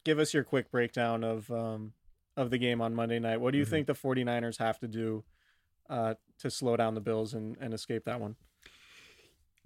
[0.05, 1.93] give us your quick breakdown of um,
[2.37, 3.41] of the game on Monday night.
[3.41, 3.71] What do you mm-hmm.
[3.71, 5.25] think the 49ers have to do
[5.89, 8.37] uh, to slow down the Bills and, and escape that one?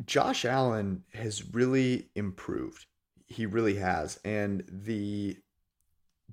[0.07, 2.87] Josh Allen has really improved.
[3.27, 4.18] He really has.
[4.25, 5.37] And the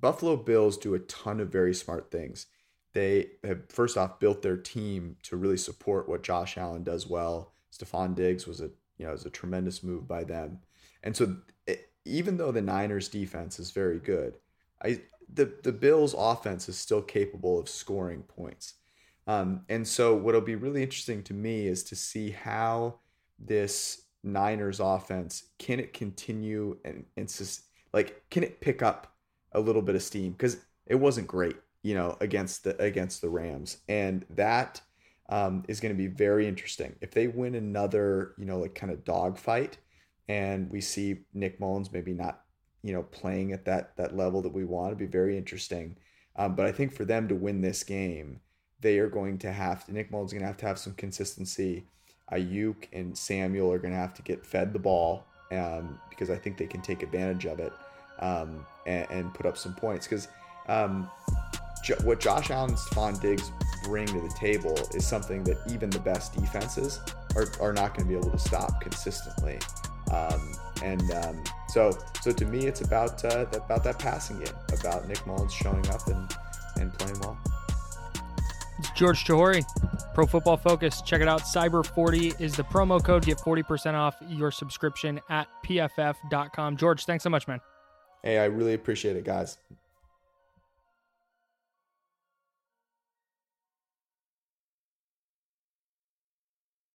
[0.00, 2.46] Buffalo Bills do a ton of very smart things.
[2.94, 7.52] They have, first off, built their team to really support what Josh Allen does well.
[7.72, 10.58] Stefon Diggs was a you know was a tremendous move by them,
[11.02, 11.36] and so
[11.66, 14.38] it, even though the Niners defense is very good,
[14.82, 15.00] I
[15.32, 18.74] the the Bills offense is still capable of scoring points.
[19.26, 23.00] Um, and so what'll be really interesting to me is to see how
[23.38, 27.58] this Niners offense can it continue and, and
[27.92, 29.14] like can it pick up
[29.52, 30.32] a little bit of steam?
[30.32, 34.80] Because it wasn't great, you know, against the against the Rams, and that
[35.28, 36.94] um, is going to be very interesting.
[37.00, 39.78] If they win another, you know, like kind of dogfight
[40.28, 42.42] and we see Nick Mullens maybe not,
[42.82, 45.96] you know, playing at that that level that we want, it'd be very interesting.
[46.36, 48.40] Um, but I think for them to win this game,
[48.80, 49.92] they are going to have to.
[49.92, 51.84] Nick Mullens going to have to have some consistency.
[52.32, 56.36] Aiyuk and Samuel are going to have to get fed the ball um, because I
[56.36, 57.72] think they can take advantage of it
[58.20, 60.06] um, and, and, put up some points.
[60.06, 60.28] Because
[60.68, 61.10] um,
[61.82, 63.50] jo- what Josh Allen and Stefon Diggs
[63.84, 67.00] bring to the table is something that even the best defenses
[67.34, 69.58] are, are not going to be able to stop consistently.
[70.12, 70.52] Um,
[70.82, 75.18] and um, so, so to me, it's about uh, about that passing game, about Nick
[75.26, 76.30] Mullens showing up and
[76.80, 77.38] and playing well.
[78.78, 79.64] It's George Chahrouri,
[80.14, 81.02] Pro Football Focus.
[81.02, 81.42] Check it out.
[81.42, 83.24] Cyber40 is the promo code.
[83.24, 86.76] Get 40% off your subscription at pff.com.
[86.76, 87.60] George, thanks so much, man.
[88.22, 89.58] Hey, I really appreciate it, guys.